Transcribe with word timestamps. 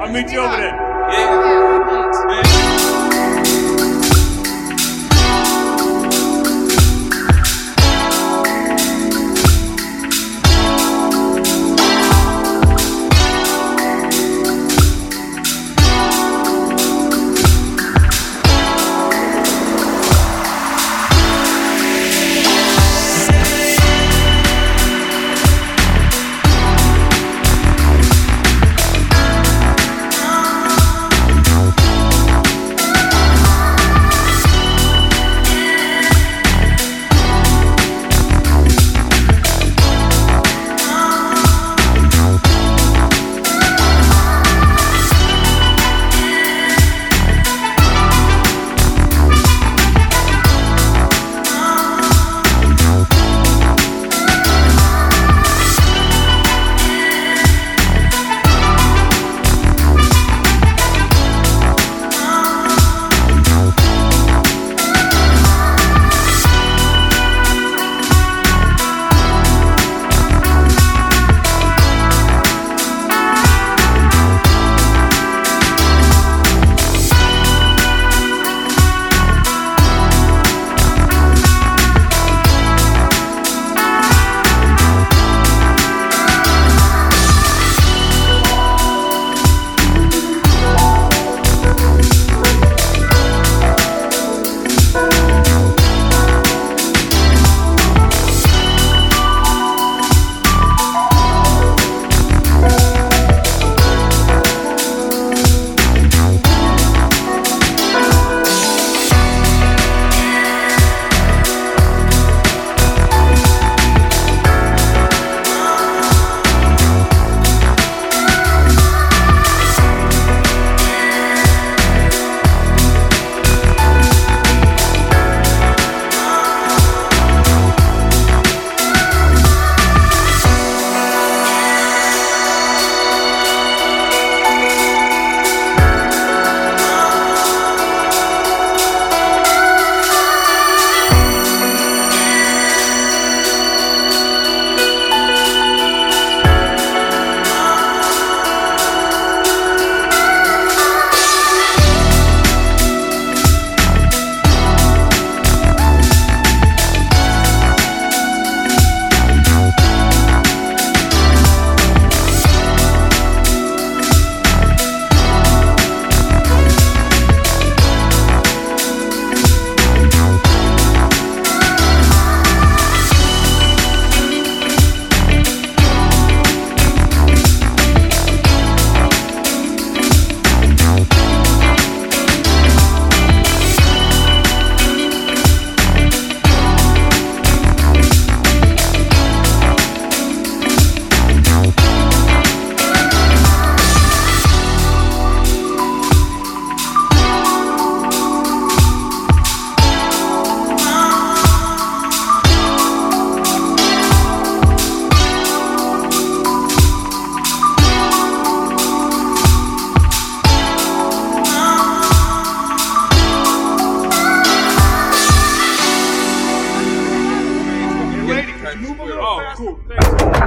I'll 0.00 0.12
meet 0.12 0.30
you 0.30 0.40
over 0.40 0.56
there. 0.56 2.03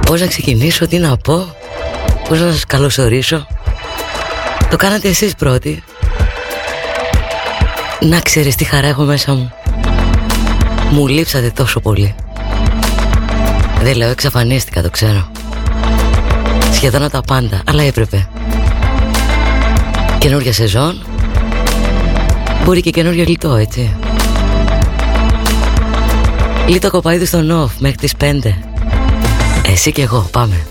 Πώς 0.08 0.20
να 0.20 0.26
ξεκινήσω, 0.26 0.86
τι 0.86 0.98
να 0.98 1.16
πω 1.16 1.54
Πώς 2.28 2.40
να 2.40 2.50
σας 2.50 2.66
καλωσορίσω. 2.66 3.46
Το 4.70 4.76
κάνατε 4.76 5.08
εσείς 5.08 5.34
πρώτοι. 5.34 5.82
Να 8.00 8.20
ξέρεις 8.20 8.54
τι 8.54 8.64
χαρά 8.64 8.86
έχω 8.86 9.02
μέσα 9.02 9.32
μου. 9.34 9.52
Μου 10.90 11.06
λείψατε 11.06 11.50
τόσο 11.50 11.80
πολύ. 11.80 12.14
Δεν 13.82 13.96
λέω 13.96 14.08
εξαφανίστηκα 14.08 14.82
το 14.82 14.90
ξέρω. 14.90 15.30
Σχεδόν 16.72 17.10
τα 17.10 17.20
πάντα 17.20 17.62
Αλλά 17.66 17.82
έπρεπε. 17.82 18.28
Καινούργια 20.18 20.52
σεζόν. 20.52 21.02
Μπορεί 22.64 22.80
και 22.80 22.90
καινούργιο 22.90 23.24
λιτό 23.24 23.54
έτσι. 23.54 23.96
Λίτο 26.66 26.90
κοπαίδι 26.90 27.24
στο 27.24 27.42
νοφ 27.42 27.72
μέχρι 27.78 27.96
τις 27.96 28.12
5 28.20 28.67
εσύ 29.72 29.92
και 29.92 30.02
εγώ, 30.02 30.28
πάμε. 30.32 30.67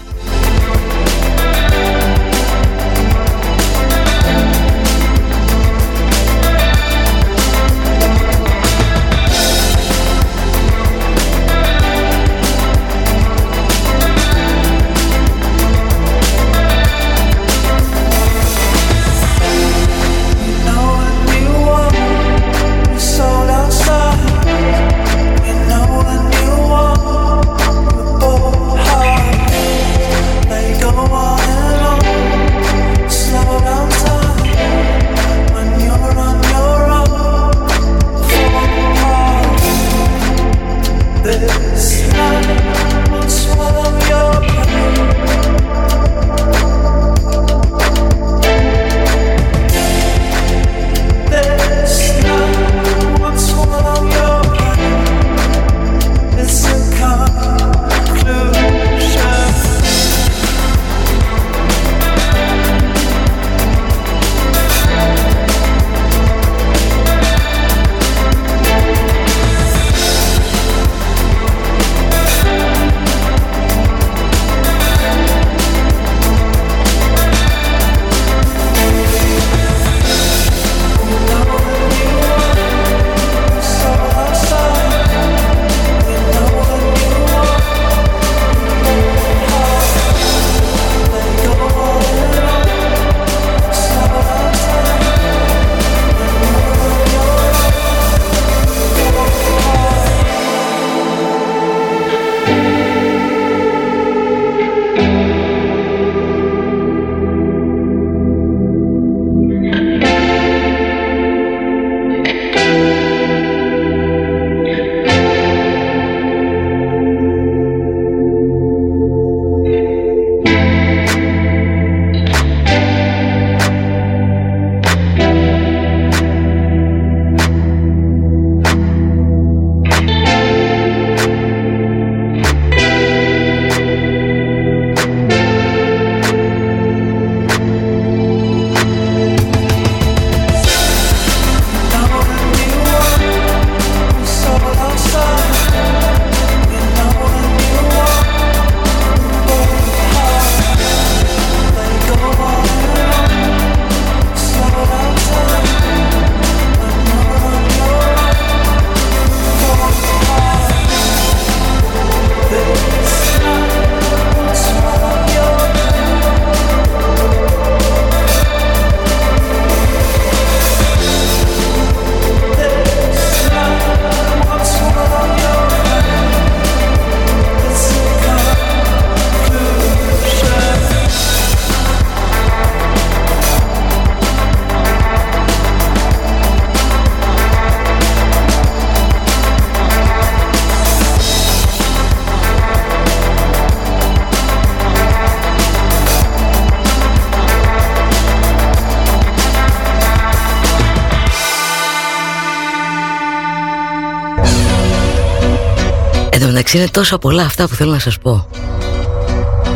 Εντάξει 206.67 206.83
είναι 206.83 207.03
τόσα 207.05 207.17
πολλά 207.17 207.43
αυτά 207.43 207.67
που 207.67 207.75
θέλω 207.75 207.91
να 207.91 207.99
σας 207.99 208.17
πω. 208.17 208.47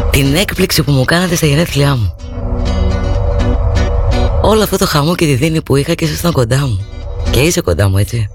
Την 0.09 0.35
έκπληξη 0.35 0.83
που 0.83 0.91
μου 0.91 1.05
κάνατε 1.05 1.35
στα 1.35 1.45
γενέθλιά 1.45 1.95
μου. 1.95 2.15
Όλο 4.41 4.63
αυτό 4.63 4.77
το 4.77 4.85
χαμό 4.85 5.15
και 5.15 5.25
τη 5.25 5.33
δίνη 5.35 5.61
που 5.61 5.75
είχα 5.75 5.93
και 5.93 6.05
ήσασταν 6.05 6.31
κοντά 6.31 6.57
μου. 6.57 6.85
Και 7.29 7.39
είσαι 7.39 7.61
κοντά 7.61 7.89
μου 7.89 7.97
έτσι. 7.97 8.29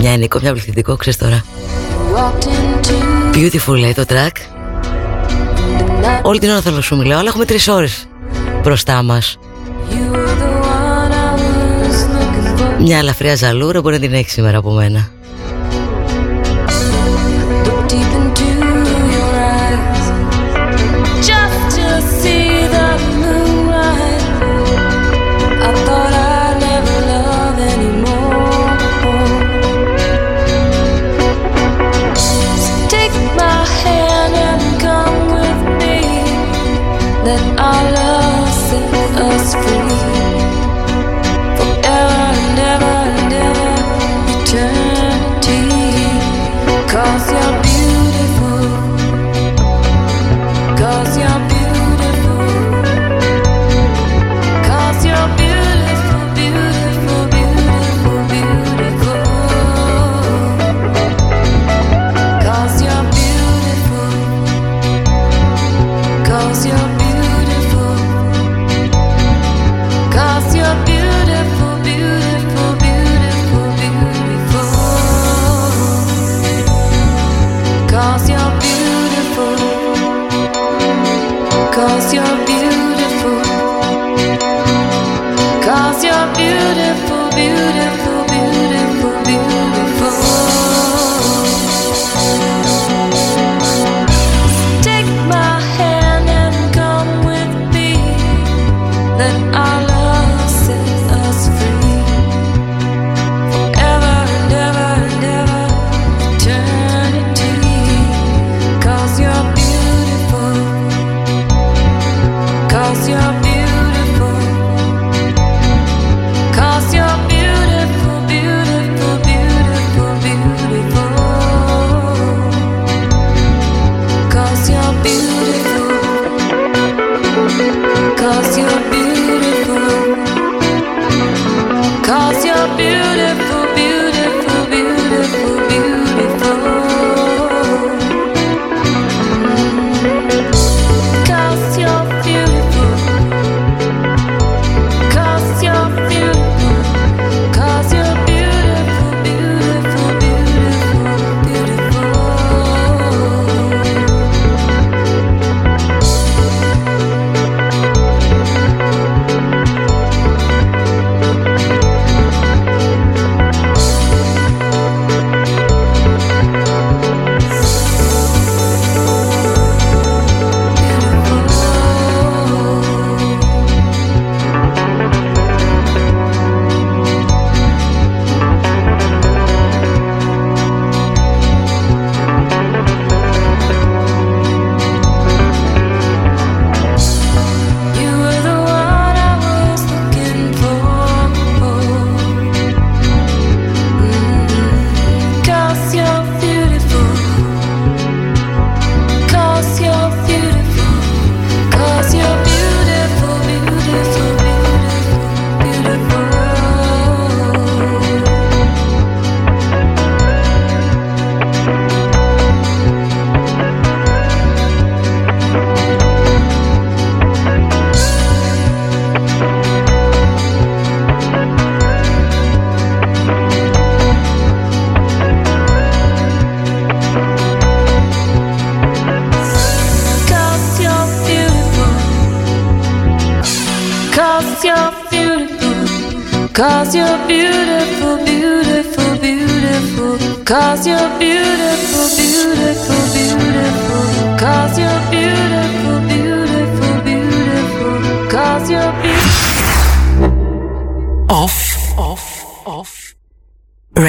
Μια 0.00 0.10
ενικό, 0.12 0.38
μια 0.42 0.52
πληθυντικό, 0.52 0.96
ξέρεις 0.96 1.18
τώρα. 1.18 1.44
Beautiful 3.34 3.78
λέει 3.78 3.94
το 3.94 4.04
track. 4.08 4.36
Όλη 6.22 6.38
την 6.38 6.50
ώρα 6.50 6.60
θέλω 6.60 6.76
να 6.76 6.82
σου 6.82 6.96
μιλάω 6.96 7.18
Αλλά 7.18 7.28
έχουμε 7.28 7.44
τρεις 7.44 7.68
ώρες 7.68 8.06
μπροστά 8.62 9.02
μας. 9.02 9.38
Μια 12.80 12.98
ελαφριά 12.98 13.34
ζαλούρα 13.34 13.80
μπορεί 13.80 13.94
να 13.94 14.00
την 14.00 14.12
έχεις 14.12 14.32
σήμερα 14.32 14.58
από 14.58 14.70
μένα 14.70 15.10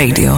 Radio. 0.06 0.35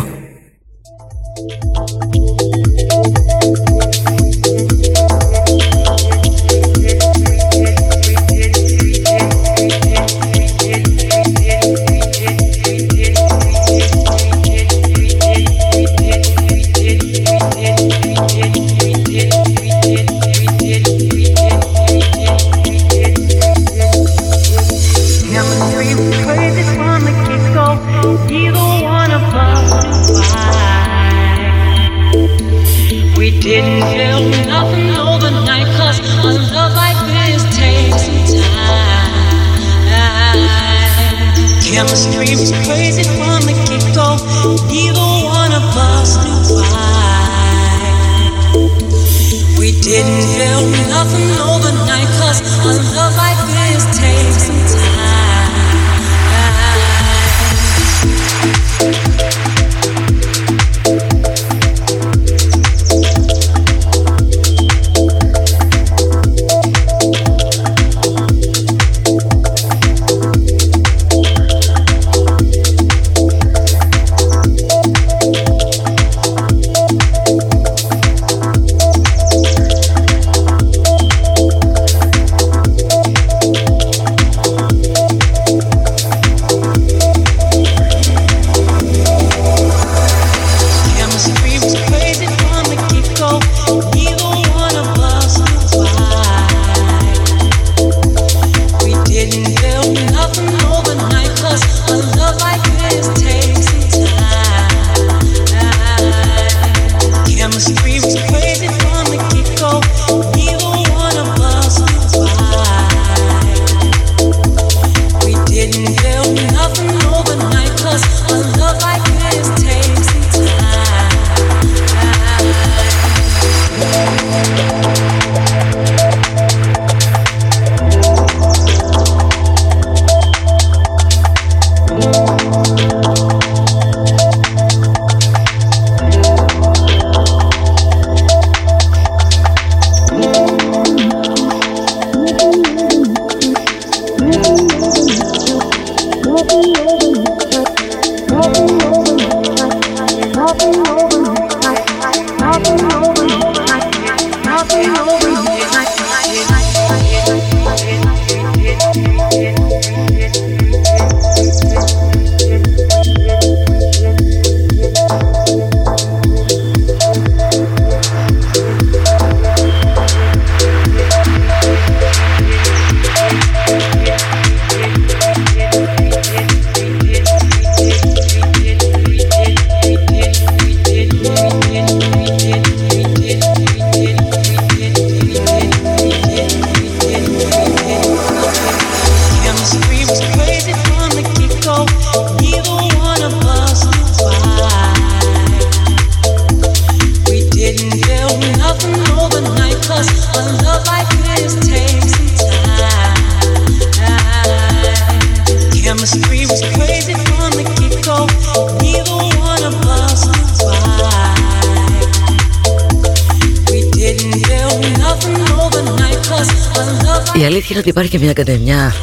Υπάρχει 217.90 218.12
και 218.12 218.20
μια 218.20 218.34
κατεμιά 218.34 218.94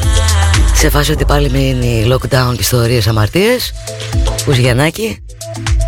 σε 0.74 0.90
φάση 0.90 1.12
ότι 1.12 1.24
πάλι 1.24 1.50
μείνει 1.50 2.06
lockdown 2.08 2.52
και 2.52 2.60
ιστορίες 2.60 3.06
αμαρτίες. 3.06 3.72
Ουζιανάκη 4.48 5.18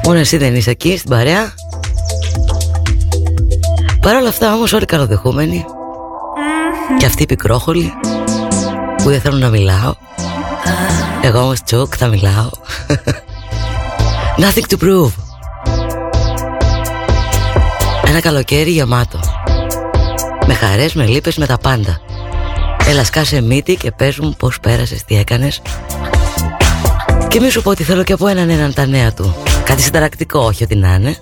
Μόνο 0.04 0.18
εσύ 0.18 0.36
δεν 0.36 0.54
είσαι 0.54 0.70
εκεί 0.70 0.96
στην 0.96 1.10
παρέα. 1.10 1.54
Παρ' 4.00 4.14
όλα 4.14 4.28
αυτά 4.28 4.54
όμως 4.54 4.72
όλοι 4.72 4.84
καλοδεχούμενοι. 4.84 5.64
Και 6.98 7.06
αυτοί 7.06 7.22
οι 7.22 7.26
πικρόχολοι 7.26 7.92
Που 9.02 9.10
δεν 9.10 9.20
θέλουν 9.20 9.40
να 9.40 9.48
μιλάω. 9.48 9.94
Εγώ 11.22 11.40
όμως 11.40 11.62
τσουκ 11.62 11.94
θα 11.98 12.06
μιλάω. 12.06 12.50
Nothing 14.42 14.76
to 14.76 14.82
prove. 14.82 15.12
Ένα 18.06 18.20
καλοκαίρι 18.20 18.70
γεμάτο. 18.70 19.20
Με 20.46 20.54
χαρές, 20.54 20.94
με 20.94 21.06
λύπες, 21.06 21.36
με 21.36 21.46
τα 21.46 21.58
πάντα 21.58 22.00
Έλα 22.88 23.04
σκάσε 23.04 23.40
μύτη 23.40 23.74
και 23.74 23.90
πες 23.90 24.18
μου 24.18 24.34
πως 24.38 24.60
πέρασες, 24.60 25.04
τι 25.04 25.16
έκανες. 25.16 25.62
Και 27.28 27.40
μη 27.40 27.50
σου 27.50 27.62
πω 27.62 27.70
ότι 27.70 27.82
θέλω 27.82 28.02
και 28.02 28.12
από 28.12 28.26
έναν 28.26 28.50
έναν 28.50 28.74
τα 28.74 28.86
νέα 28.86 29.12
του. 29.12 29.34
Κάτι 29.64 29.82
συνταρακτικό, 29.82 30.40
όχι 30.40 30.64
ότι 30.64 30.76
να 30.76 30.94
είναι 30.94 31.16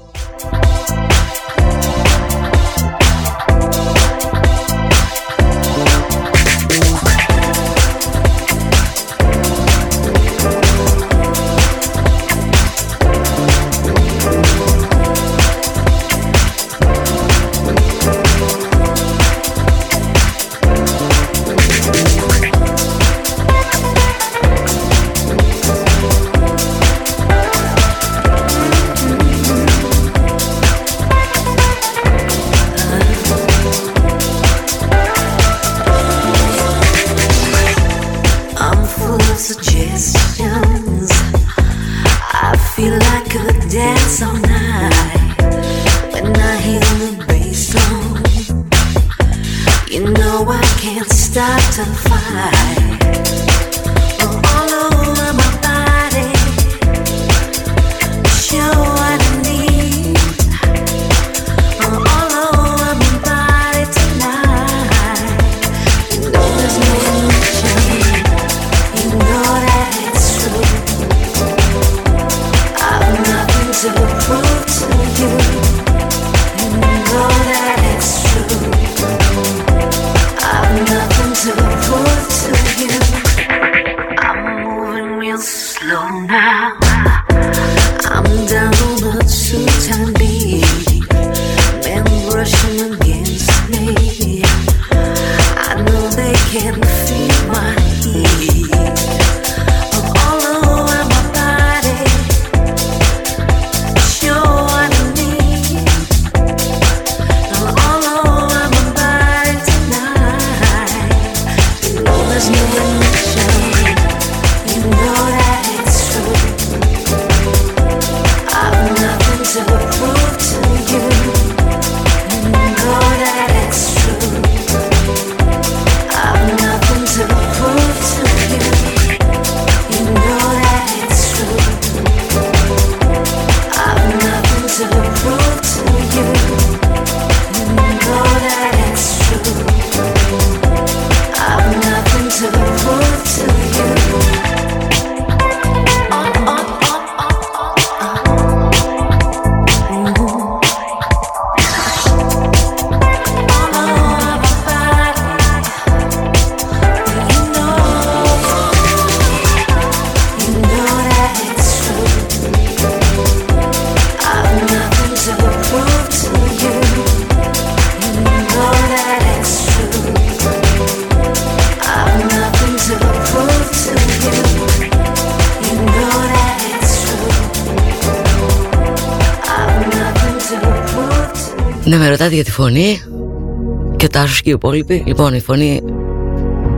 και 184.45 184.53
ο 184.53 184.59
Τάσος 184.59 184.79
και 184.79 184.81
οι 184.81 184.83
υπόλοιποι. 184.85 185.03
Λοιπόν, 185.07 185.35
η 185.35 185.41
φωνή 185.41 185.83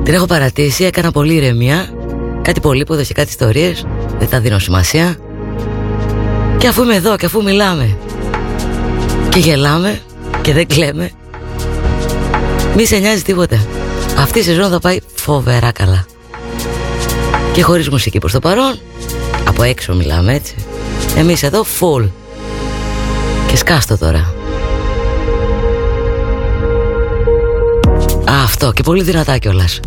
την 0.03 0.15
έχω 0.15 0.27
παρατήσει, 0.27 0.85
έκανα 0.85 1.11
πολύ 1.11 1.35
ηρεμία. 1.35 1.89
Κάτι 2.43 2.61
πολύποδο 2.61 3.03
και 3.03 3.15
κάτι 3.15 3.29
ιστορίες, 3.29 3.87
δεν 4.19 4.29
τα 4.29 4.41
δίνω 4.41 4.59
σημασία. 4.59 5.17
Και 6.59 6.67
αφού 6.67 6.83
είμαι 6.83 6.95
εδώ 6.95 7.17
και 7.17 7.27
αφού 7.27 7.43
μιλάμε 7.43 7.97
και 9.29 9.39
γελάμε 9.39 10.01
και 10.43 10.53
δεν 10.53 10.67
κλαίμε, 10.67 11.11
μη 12.77 12.85
σε 12.85 12.97
νοιάζει 12.97 13.23
τίποτε. 13.23 13.61
Αυτή 14.19 14.39
η 14.39 14.43
σεζόν 14.43 14.71
θα 14.71 14.79
πάει 14.79 14.99
φοβερά 15.15 15.73
καλά. 15.73 16.07
Και 17.53 17.63
χωρίς 17.63 17.89
μουσική 17.89 18.19
προς 18.19 18.33
το 18.33 18.39
παρόν, 18.39 18.79
από 19.49 19.63
έξω 19.63 19.95
μιλάμε 19.95 20.35
έτσι. 20.35 20.55
Εμείς 21.17 21.43
εδώ 21.43 21.65
full. 21.81 22.09
Και 23.47 23.57
σκάστο 23.57 23.99
τώρα. 23.99 24.36
Αυτό 28.43 28.73
και 28.73 28.83
πολύ 28.83 29.03
δυνατά 29.03 29.39
κιόλας. 29.39 29.81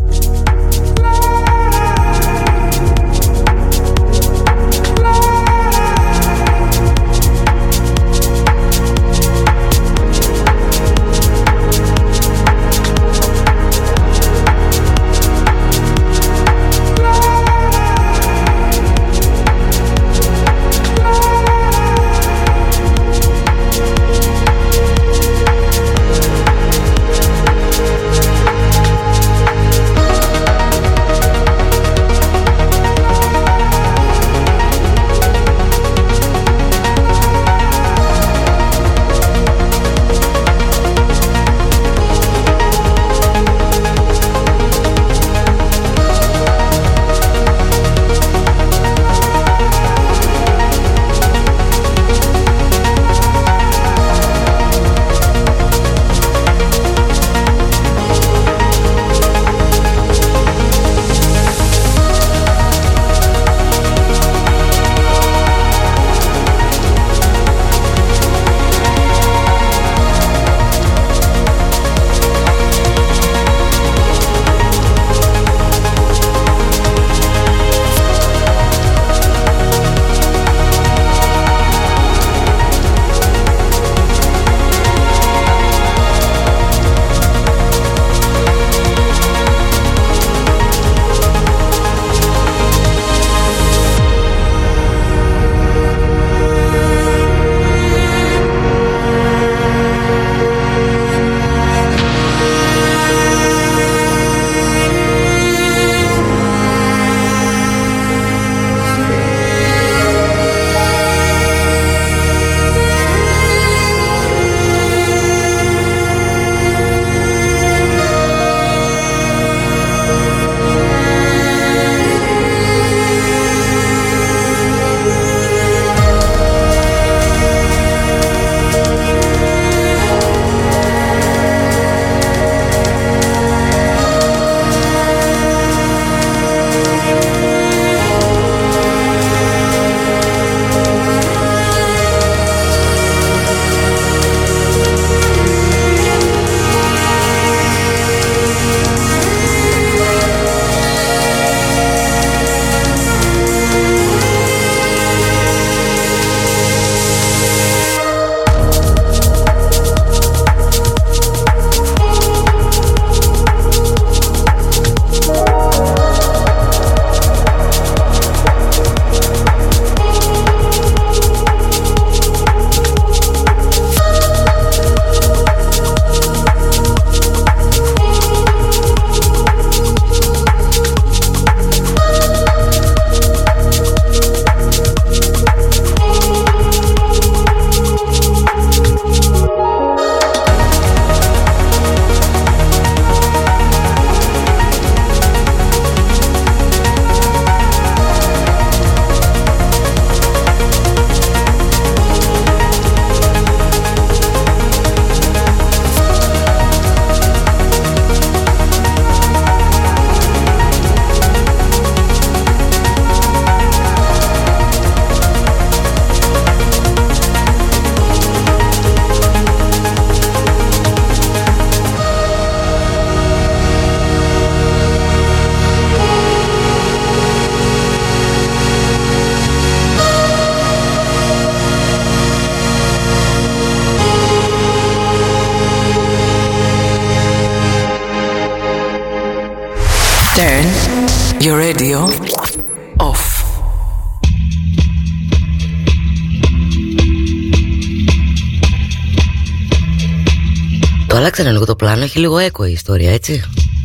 Έχει 252.19 252.27
λίγο 252.27 252.37
έκο 252.37 252.65
η 252.65 252.71
ιστορία, 252.71 253.11
έτσι. 253.11 253.43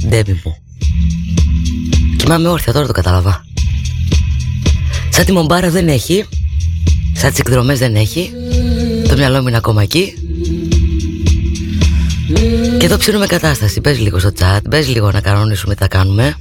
Ντέμι 0.08 0.40
μου. 0.44 0.56
Κοιμάμαι 2.16 2.48
όρθια, 2.48 2.72
τώρα 2.72 2.86
το 2.86 2.92
κατάλαβα. 2.92 3.44
Σαν 5.10 5.24
τη 5.24 5.32
μομπάρα 5.32 5.70
δεν 5.70 5.88
έχει. 5.88 6.24
Σαν 7.12 7.30
τις 7.30 7.38
εκδρομές 7.38 7.78
δεν 7.78 7.94
έχει. 7.94 8.30
Το 9.08 9.16
μυαλό 9.16 9.40
μου 9.42 9.48
είναι 9.48 9.56
ακόμα 9.56 9.82
εκεί. 9.82 10.14
Και 12.78 12.86
εδώ 12.86 12.96
ψήνουμε 12.96 13.26
κατάσταση. 13.26 13.80
Πες 13.80 13.98
λίγο 14.00 14.18
στο 14.18 14.30
chat, 14.38 14.60
πες 14.70 14.88
λίγο 14.88 15.10
να 15.10 15.20
κανονίσουμε 15.20 15.74
τι 15.74 15.80
θα 15.80 15.88
κάνουμε. 15.88 16.36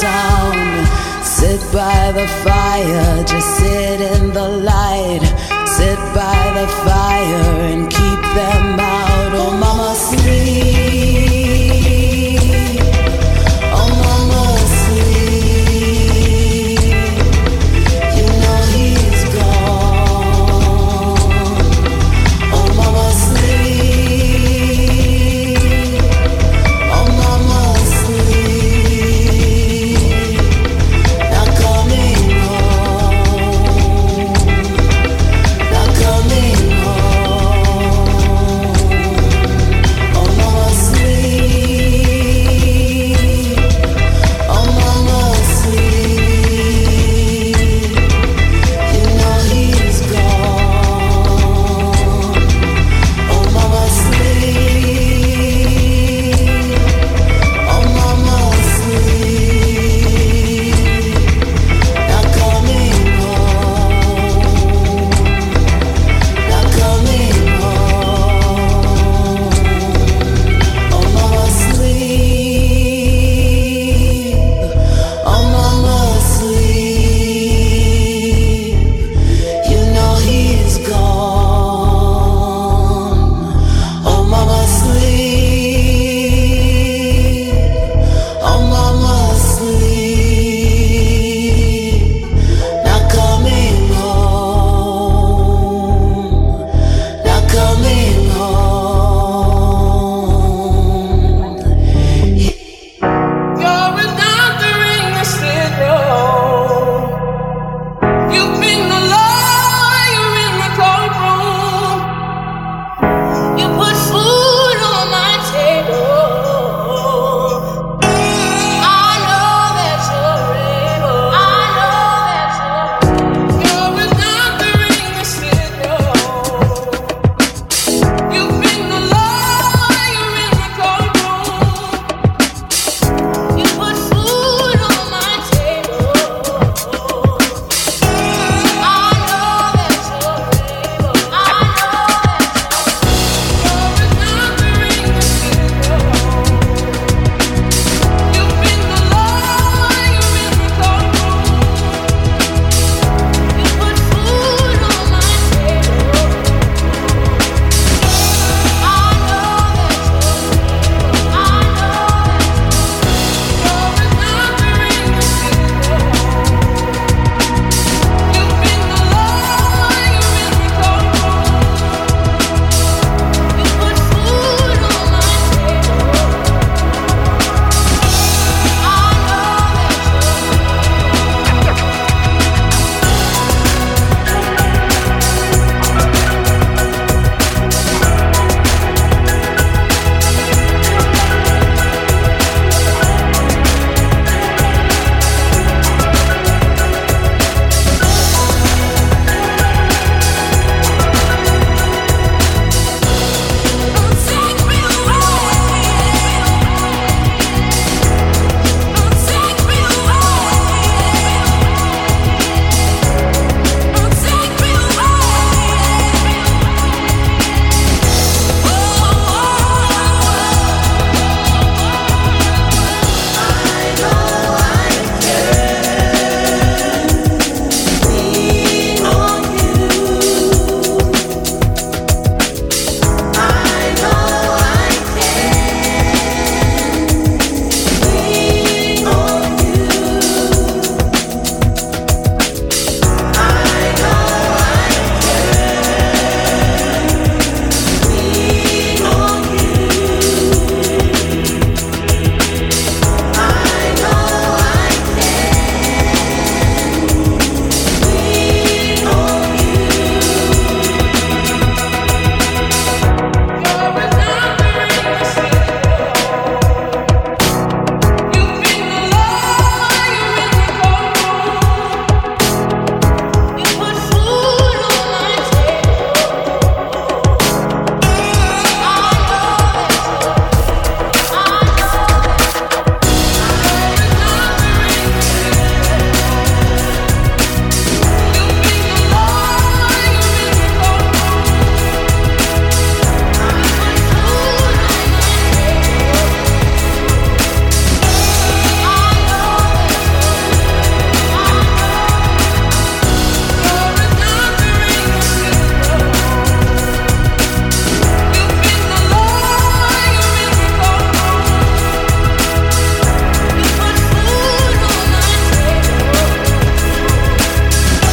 sound. 0.00 0.88
Sit 1.22 1.60
by 1.72 2.12
the 2.12 2.26
fire, 2.44 3.24
just 3.24 3.48
sit 3.58 4.00
in 4.00 4.32
the 4.32 4.48
light. 4.70 5.19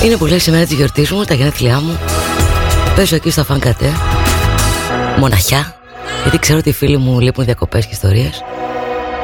Είναι 0.07 0.17
που 0.17 0.25
λέει 0.25 0.39
σήμερα 0.39 0.65
τη 0.65 0.75
γιορτή 0.75 1.07
μου, 1.11 1.23
τα 1.23 1.33
γενέθλιά 1.33 1.79
μου. 1.79 1.99
Παίζω 2.95 3.15
εκεί 3.15 3.29
στα 3.29 3.43
φανκατέ 3.43 3.91
Μοναχιά. 5.19 5.75
Γιατί 6.21 6.39
ξέρω 6.39 6.57
ότι 6.57 6.69
οι 6.69 6.73
φίλοι 6.73 6.97
μου 6.97 7.19
λείπουν 7.19 7.45
διακοπές 7.45 7.85
και 7.85 7.91
ιστορίες. 7.93 8.43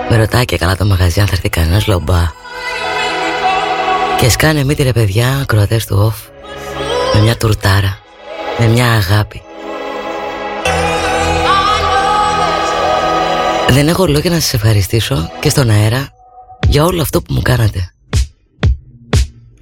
Με 0.10 0.18
ρωτάει 0.18 0.46
και 0.46 0.58
καλά 0.58 0.76
το 0.76 0.86
μαγαζί 0.86 1.20
αν 1.20 1.28
θα 1.28 1.34
έρθει 1.36 1.50
κανένας 1.50 1.88
λομπά 1.88 2.32
Και 4.20 4.30
σκάνε 4.30 4.64
μύτη 4.64 4.84
ρε 4.84 4.92
παιδιά 4.92 5.44
Κροατές 5.48 5.86
του 5.86 6.14
off 6.14 6.32
Με 7.14 7.22
μια 7.22 7.38
τουρτάρα 7.38 8.00
Με 8.60 8.68
μια 8.68 8.92
αγάπη. 8.92 9.42
Δεν 13.70 13.88
έχω 13.88 14.06
λόγια 14.06 14.30
να 14.30 14.40
σας 14.40 14.54
ευχαριστήσω 14.54 15.32
Και 15.40 15.50
στον 15.50 15.70
αέρα 15.70 16.10
Για 16.68 16.84
όλο 16.84 17.02
αυτό 17.02 17.22
που 17.22 17.34
μου 17.34 17.42
κάνατε 17.42 17.94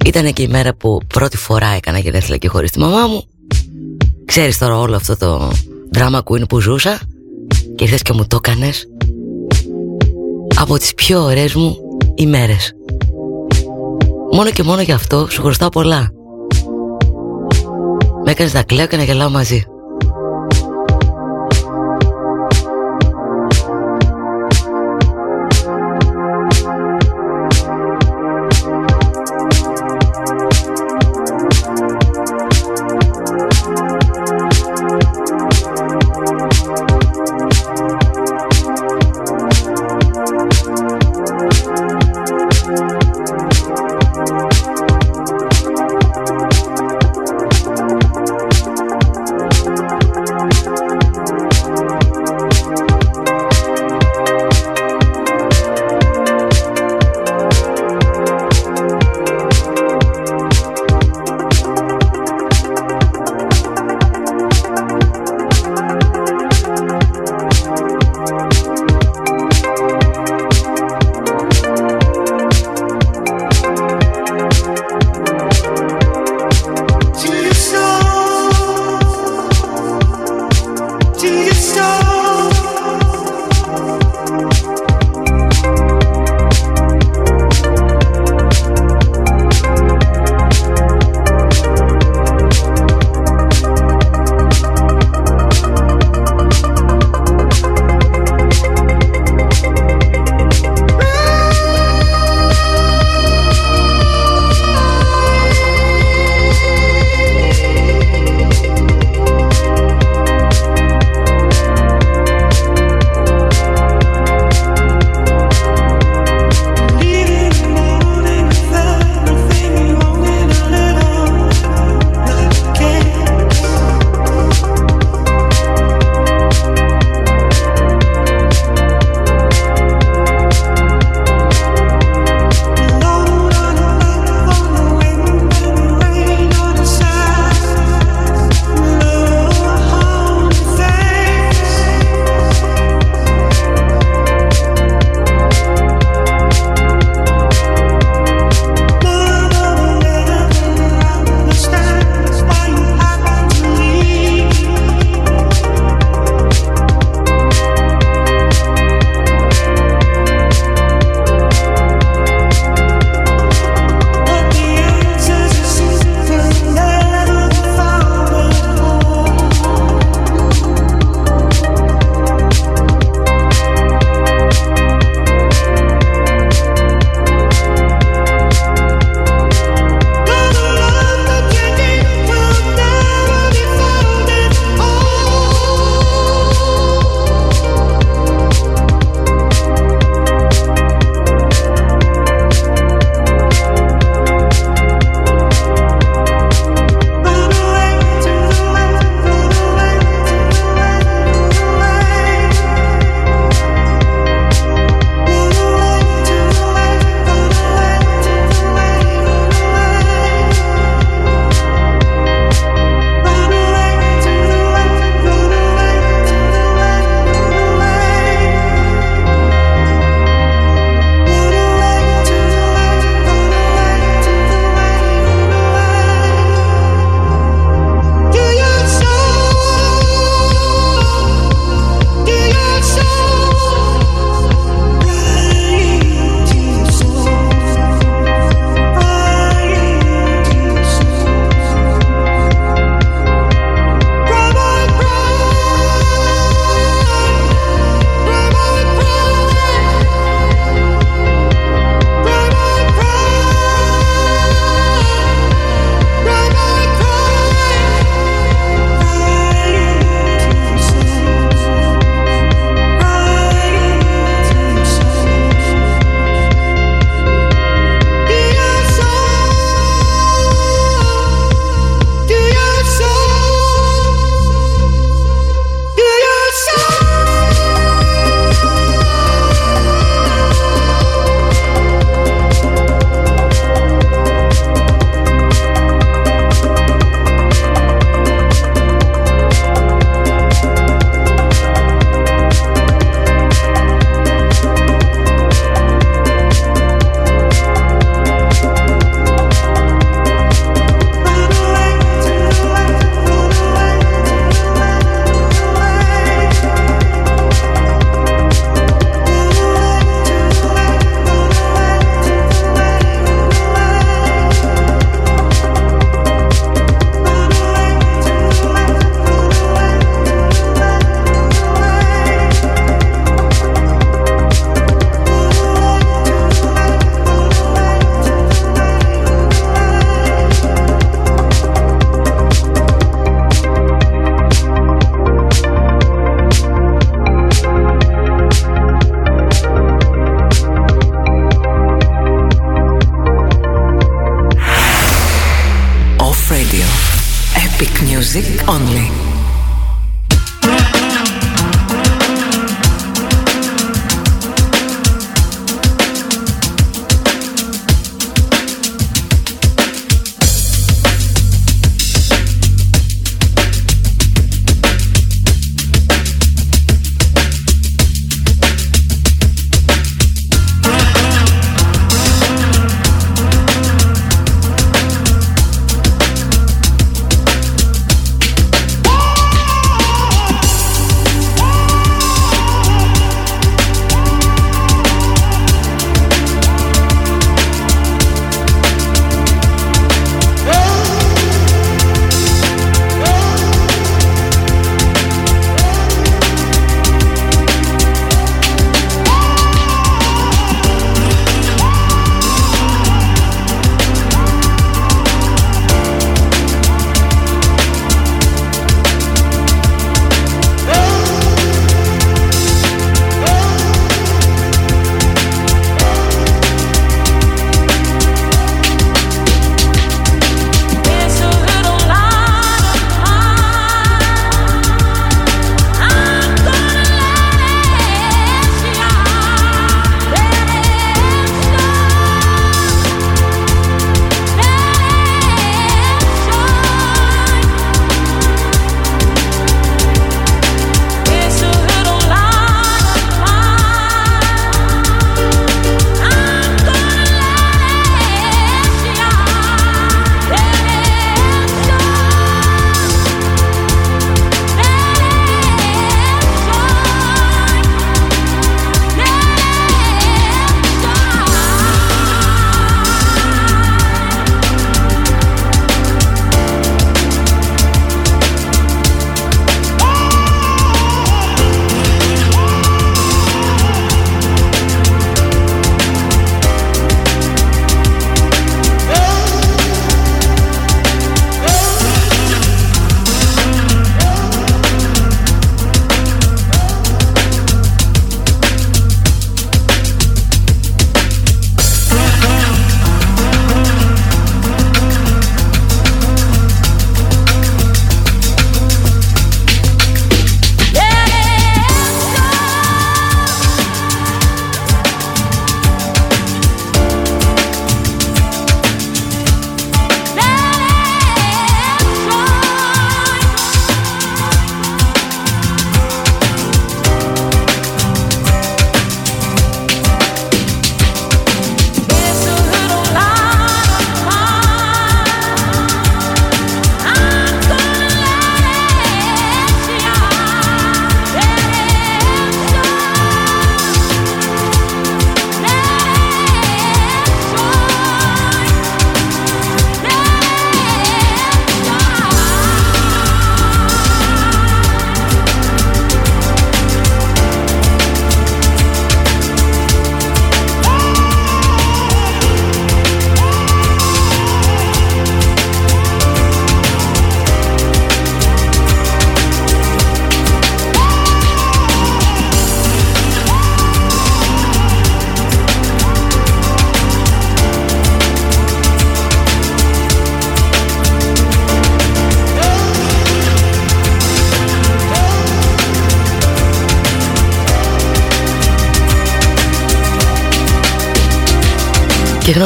ήταν 0.06 0.34
και 0.34 0.41
η 0.41 0.47
μέρα 0.47 0.74
που 0.76 0.99
πρώτη 1.08 1.38
φορά 1.38 1.68
έκανα 1.68 1.99
και 1.99 2.12
δεν 2.12 2.39
και 2.39 2.47
χωρίς 2.47 2.72
τη 2.72 2.80
μαμά 2.80 3.08
μου. 3.08 3.24
Ξέρεις 4.26 4.58
τώρα 4.58 4.80
όλο 4.80 4.95
αυτό 4.95 5.18
το 5.18 5.52
drama 5.97 6.20
queen 6.24 6.47
που 6.49 6.60
ζούσα 6.60 6.99
Και 7.76 7.84
ήρθες 7.84 8.02
και 8.02 8.14
μου 8.14 8.28
το 8.28 8.39
έκανες. 8.45 8.88
Από 10.56 10.78
τις 10.78 10.93
πιο 10.93 11.24
ωραίες 11.24 11.54
μου 11.54 11.78
ημέρες. 12.16 12.74
Μόνο 14.34 14.52
και 14.52 14.64
μόνο 14.64 14.82
γι' 14.82 14.91
αυτό 14.91 15.28
σου 15.30 15.41
χρωστάω 15.41 15.70
πολλά. 15.70 16.12
Με 18.24 18.32
έκανες 18.32 18.54
να 18.54 18.64
κλαίω 18.64 18.88
και 18.88 18.97
να 18.97 19.04
γελάω 19.04 19.30
μαζί 19.30 19.66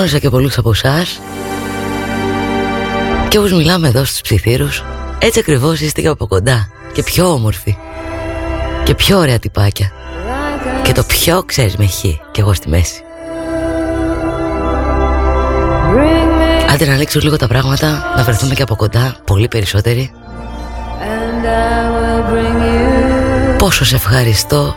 γνώρισα 0.05 0.19
και 0.19 0.29
πολλούς 0.29 0.57
από 0.57 0.69
εσάς. 0.69 1.19
Και 3.27 3.37
όπως 3.37 3.53
μιλάμε 3.53 3.87
εδώ 3.87 4.05
στους 4.05 4.21
ψιθύρους 4.21 4.83
Έτσι 5.19 5.39
ακριβώς 5.39 5.79
είστε 5.79 6.01
και 6.01 6.07
από 6.07 6.27
κοντά 6.27 6.69
Και 6.93 7.03
πιο 7.03 7.31
όμορφοι 7.31 7.77
Και 8.83 8.95
πιο 8.95 9.17
ωραία 9.17 9.39
τυπάκια 9.39 9.91
Και 10.83 10.91
το 10.91 11.03
πιο 11.03 11.43
ξέρεις 11.45 11.75
με 11.75 11.87
χ 11.87 12.01
Και 12.31 12.41
εγώ 12.41 12.53
στη 12.53 12.69
μέση 12.69 13.01
Άντε 16.73 16.85
να 16.85 16.93
ανοίξω 16.93 17.19
λίγο 17.19 17.35
τα 17.35 17.47
πράγματα 17.47 18.13
Να 18.15 18.23
βρεθούμε 18.23 18.53
και 18.53 18.61
από 18.61 18.75
κοντά 18.75 19.15
Πολύ 19.25 19.47
περισσότεροι 19.47 20.11
Πόσο 23.57 23.85
σε 23.85 23.95
ευχαριστώ 23.95 24.75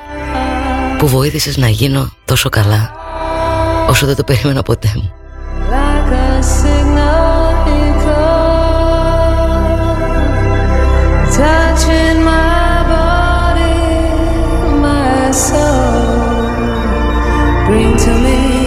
Που 0.99 1.07
βοήθησες 1.07 1.57
να 1.57 1.69
γίνω 1.69 2.13
τόσο 2.25 2.49
καλά 2.49 2.93
όσο 3.89 4.07
δεν 4.07 4.17
το 4.17 4.25
περίμενα 4.25 4.63
ποτέ 4.63 4.93
μου. 4.95 5.18
Bring 17.69 17.95
to 17.99 18.19
me, 18.23 18.58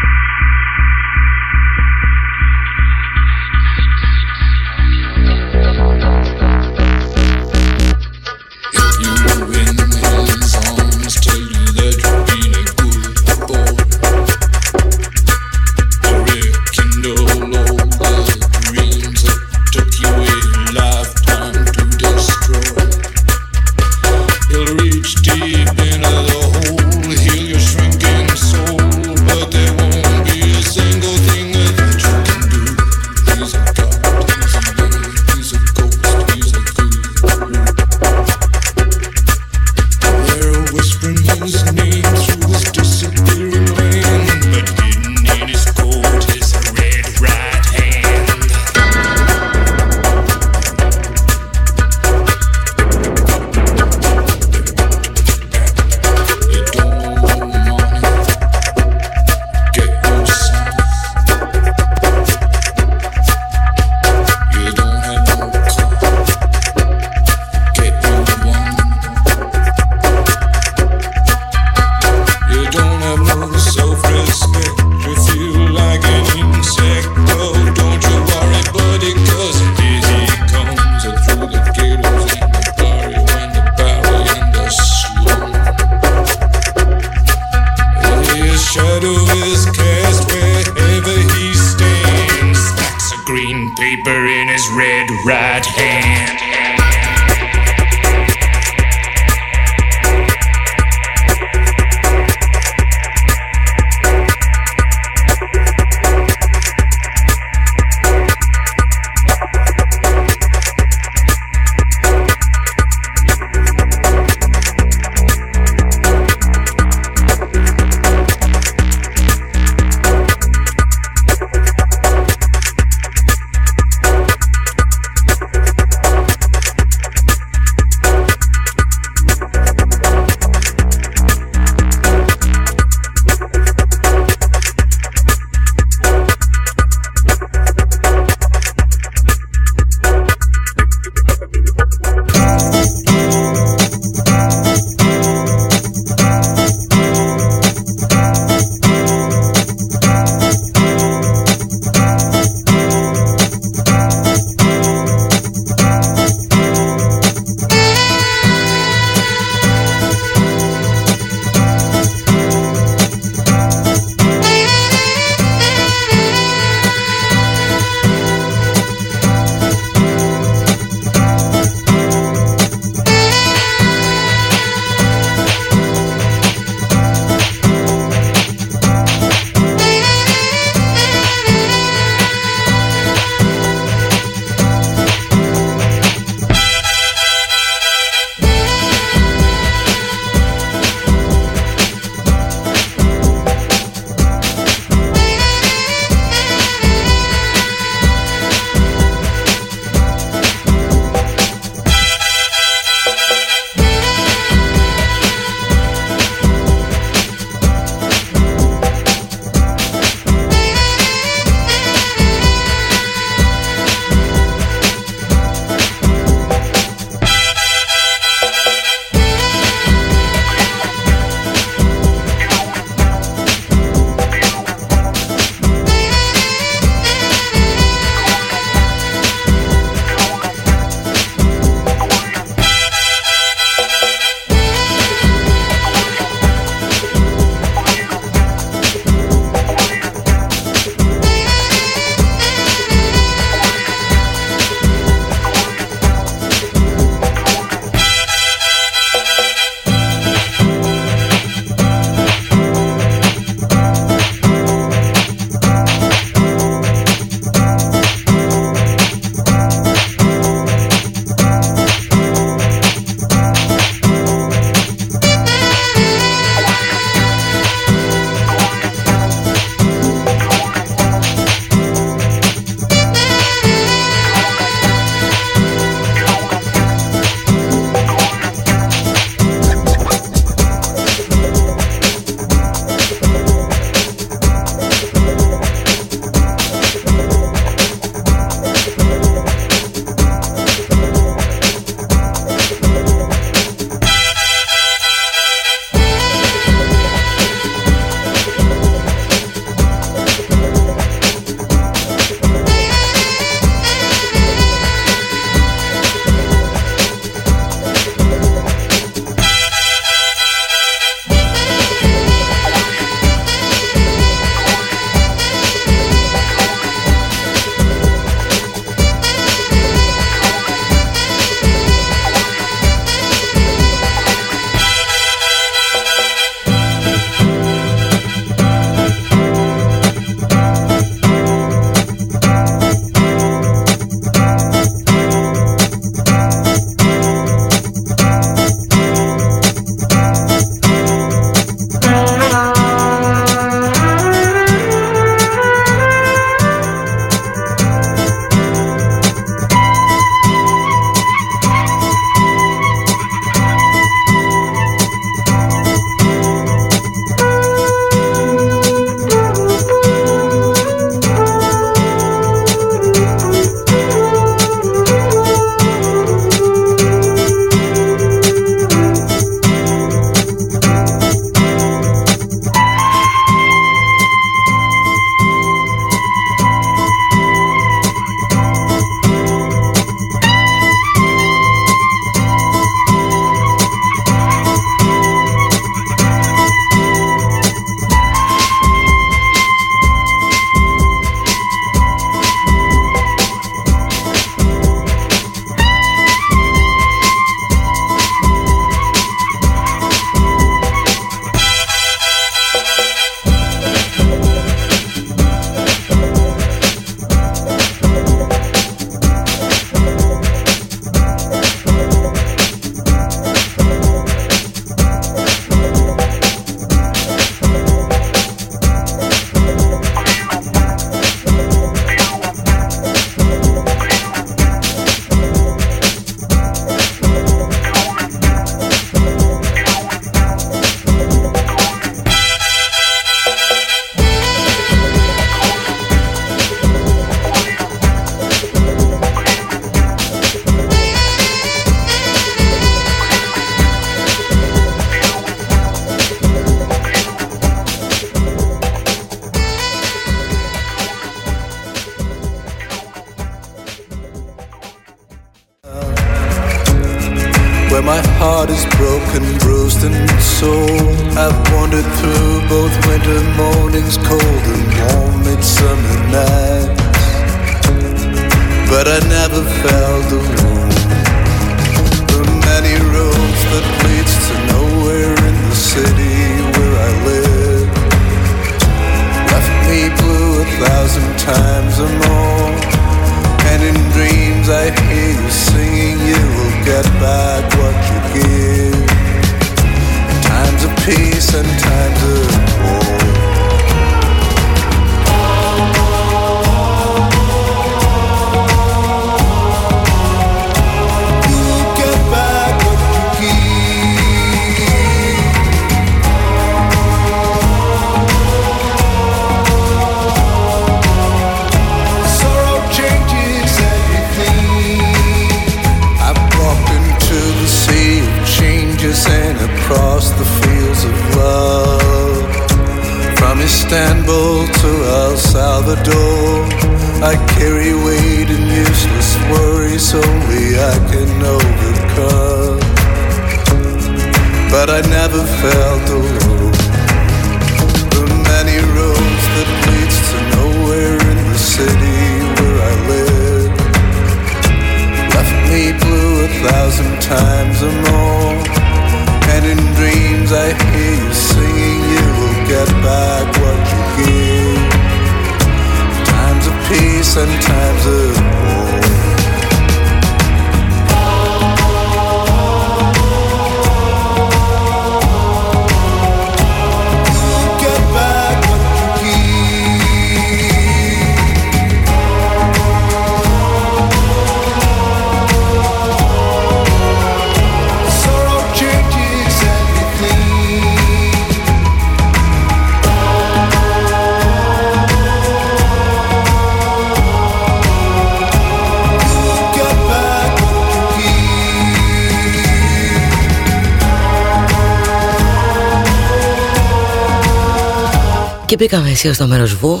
Παρισίου 599.16 599.44
στο 599.44 599.46
μέρος 599.46 599.74
Βου. 599.74 600.00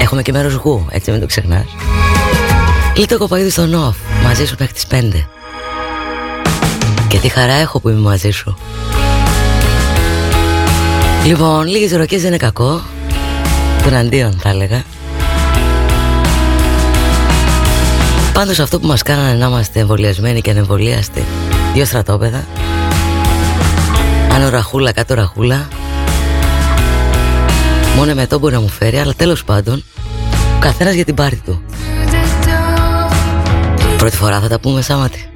Έχουμε 0.00 0.22
και 0.22 0.32
μέρος 0.32 0.54
Γου, 0.54 0.86
έτσι 0.90 1.10
μην 1.10 1.20
το 1.20 1.26
ξεχνάς. 1.26 1.64
Λίτο 2.96 3.18
Κοπαίδη 3.18 3.50
στο 3.50 3.66
Νοφ, 3.66 3.96
μαζί 4.24 4.46
σου 4.46 4.54
μέχρι 4.58 4.74
τις 4.74 4.86
5 4.86 5.26
Και 7.08 7.18
τι 7.18 7.28
χαρά 7.28 7.52
έχω 7.52 7.80
που 7.80 7.88
είμαι 7.88 8.00
μαζί 8.00 8.30
σου. 8.30 8.56
Λοιπόν, 11.26 11.66
λίγες 11.66 11.92
ροκές 11.92 12.20
δεν 12.20 12.28
είναι 12.28 12.36
κακό. 12.36 12.80
Τον 13.82 13.94
αντίον 13.94 14.32
θα 14.42 14.48
έλεγα. 14.48 14.82
Πάντως 18.32 18.58
αυτό 18.58 18.80
που 18.80 18.86
μας 18.86 19.02
κάνανε 19.02 19.32
να 19.32 19.46
είμαστε 19.46 19.80
εμβολιασμένοι 19.80 20.40
και 20.40 20.50
ανεμβολίαστοι 20.50 21.24
Δύο 21.74 21.84
στρατόπεδα. 21.84 22.46
Άνω 24.34 24.48
ραχούλα, 24.48 24.92
κάτω 24.92 25.14
ραχούλα. 25.14 25.68
Μόνο 27.96 28.14
με 28.14 28.22
αυτό 28.22 28.38
μπορεί 28.38 28.54
να 28.54 28.60
μου 28.60 28.68
φέρει, 28.68 28.98
αλλά 28.98 29.14
τέλος 29.14 29.44
πάντων, 29.44 29.84
ο 30.56 30.58
καθένας 30.58 30.94
για 30.94 31.04
την 31.04 31.14
πάρτι 31.14 31.42
του. 31.44 31.62
Πρώτη 33.96 34.16
φορά 34.16 34.40
θα 34.40 34.48
τα 34.48 34.60
πούμε, 34.60 34.82
Σάματι. 34.82 35.33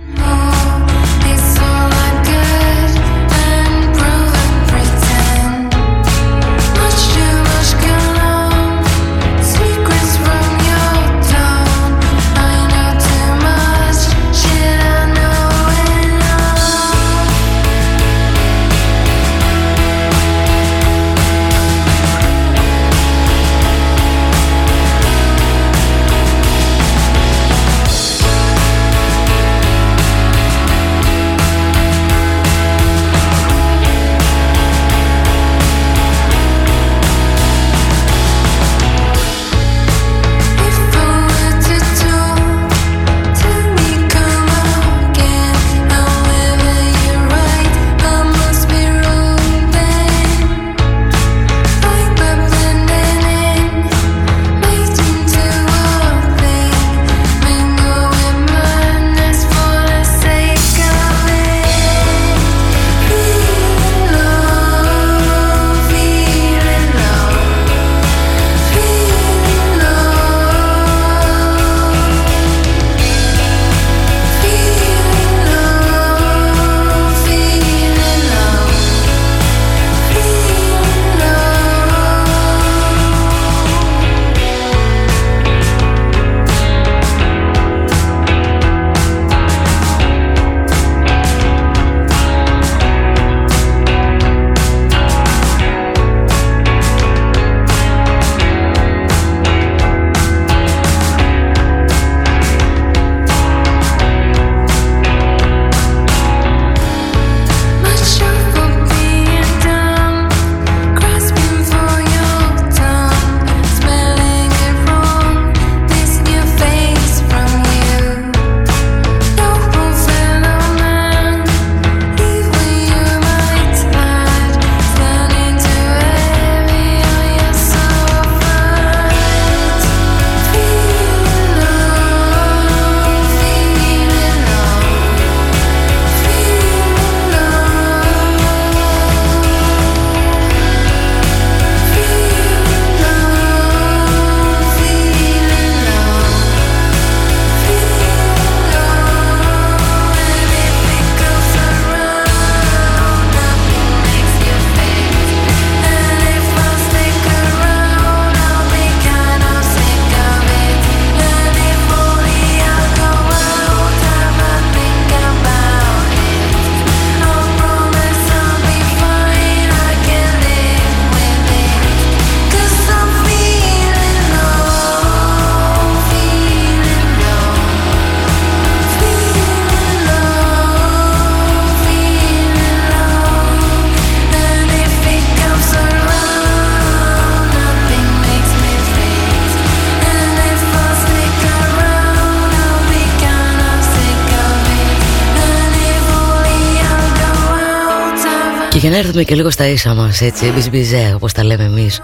Και 199.24 199.34
για 199.34 199.42
να 199.44 199.50
έρθουμε 199.50 199.50
και 199.50 199.50
λίγο 199.50 199.50
στα 199.50 199.66
ίσα 199.66 199.94
μας 199.94 200.20
έτσι 200.20 200.52
μπιζμπιζέ 200.52 201.12
όπως 201.14 201.32
τα 201.32 201.44
λέμε 201.44 201.64
εμείς. 201.64 202.00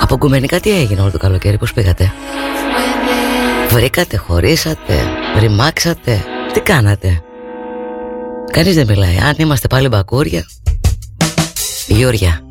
Από 0.00 0.16
γκουμενικά 0.16 0.60
τι 0.60 0.70
έγινε 0.70 1.00
όλο 1.00 1.10
το 1.10 1.18
καλοκαίρι 1.18 1.58
πως 1.58 1.72
πήγατε; 1.72 2.12
Βρήκατε, 3.68 4.16
χωρίσατε, 4.16 4.94
ρημάξατε 5.38 6.24
Τι 6.52 6.60
κάνατε; 6.60 7.22
Κανείς 8.52 8.74
δεν 8.74 8.86
μιλάει. 8.86 9.16
Αν 9.16 9.34
είμαστε 9.36 9.66
πάλι 9.66 9.88
μπακούρια 9.88 10.44
Γιούρια 11.86 12.41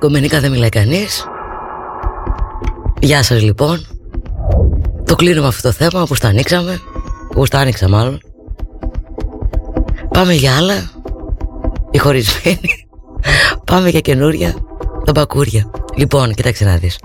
για 0.00 0.08
κομμενικά 0.08 0.40
δεν 0.40 0.50
μιλάει 0.50 0.68
κανείς. 0.68 1.24
Γεια 3.00 3.22
σας 3.22 3.42
λοιπόν. 3.42 3.86
Το 5.04 5.14
κλείνουμε 5.14 5.46
αυτό 5.46 5.68
το 5.68 5.72
θέμα 5.74 6.02
όπως 6.02 6.20
το 6.20 6.28
ανοίξαμε. 6.28 6.80
Όπως 7.30 7.50
το 7.50 7.58
άνοιξα 7.58 7.88
μάλλον. 7.88 8.20
Πάμε 10.08 10.34
για 10.34 10.56
άλλα. 10.56 10.90
Οι 11.90 11.98
χωρισμένοι. 11.98 12.88
Πάμε 13.64 13.88
για 13.88 14.00
καινούρια. 14.00 14.54
Τα 15.04 15.12
μπακούρια. 15.12 15.70
Λοιπόν, 15.96 16.34
κοιτάξτε 16.34 16.64
να 16.64 16.76
δεις. 16.76 16.98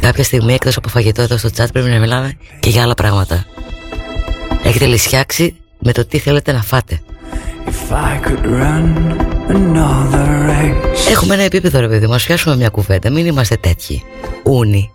Κάποια 0.00 0.24
στιγμή 0.24 0.54
εκτός 0.54 0.76
από 0.76 0.88
φαγητό 0.88 1.22
εδώ 1.22 1.36
στο 1.36 1.48
chat 1.56 1.66
πρέπει 1.72 1.88
να 1.88 1.98
μιλάμε 1.98 2.36
και 2.60 2.70
για 2.70 2.82
άλλα 2.82 2.94
πράγματα. 2.94 3.44
Έχετε 4.62 4.86
λυσιάξει 4.86 5.56
με 5.78 5.92
το 5.92 6.06
τι 6.06 6.18
θέλετε 6.18 6.52
να 6.52 6.62
φάτε 6.62 7.01
Έχουμε 11.10 11.34
ένα 11.34 11.42
επίπεδο 11.42 11.80
ρε 11.80 11.88
παιδί 11.88 12.06
μας, 12.06 12.24
πιάσουμε 12.24 12.56
μια 12.56 12.68
κουβέντα, 12.68 13.10
μην 13.10 13.26
είμαστε 13.26 13.56
τέτοιοι. 13.56 14.02
Ούνοι. 14.42 14.90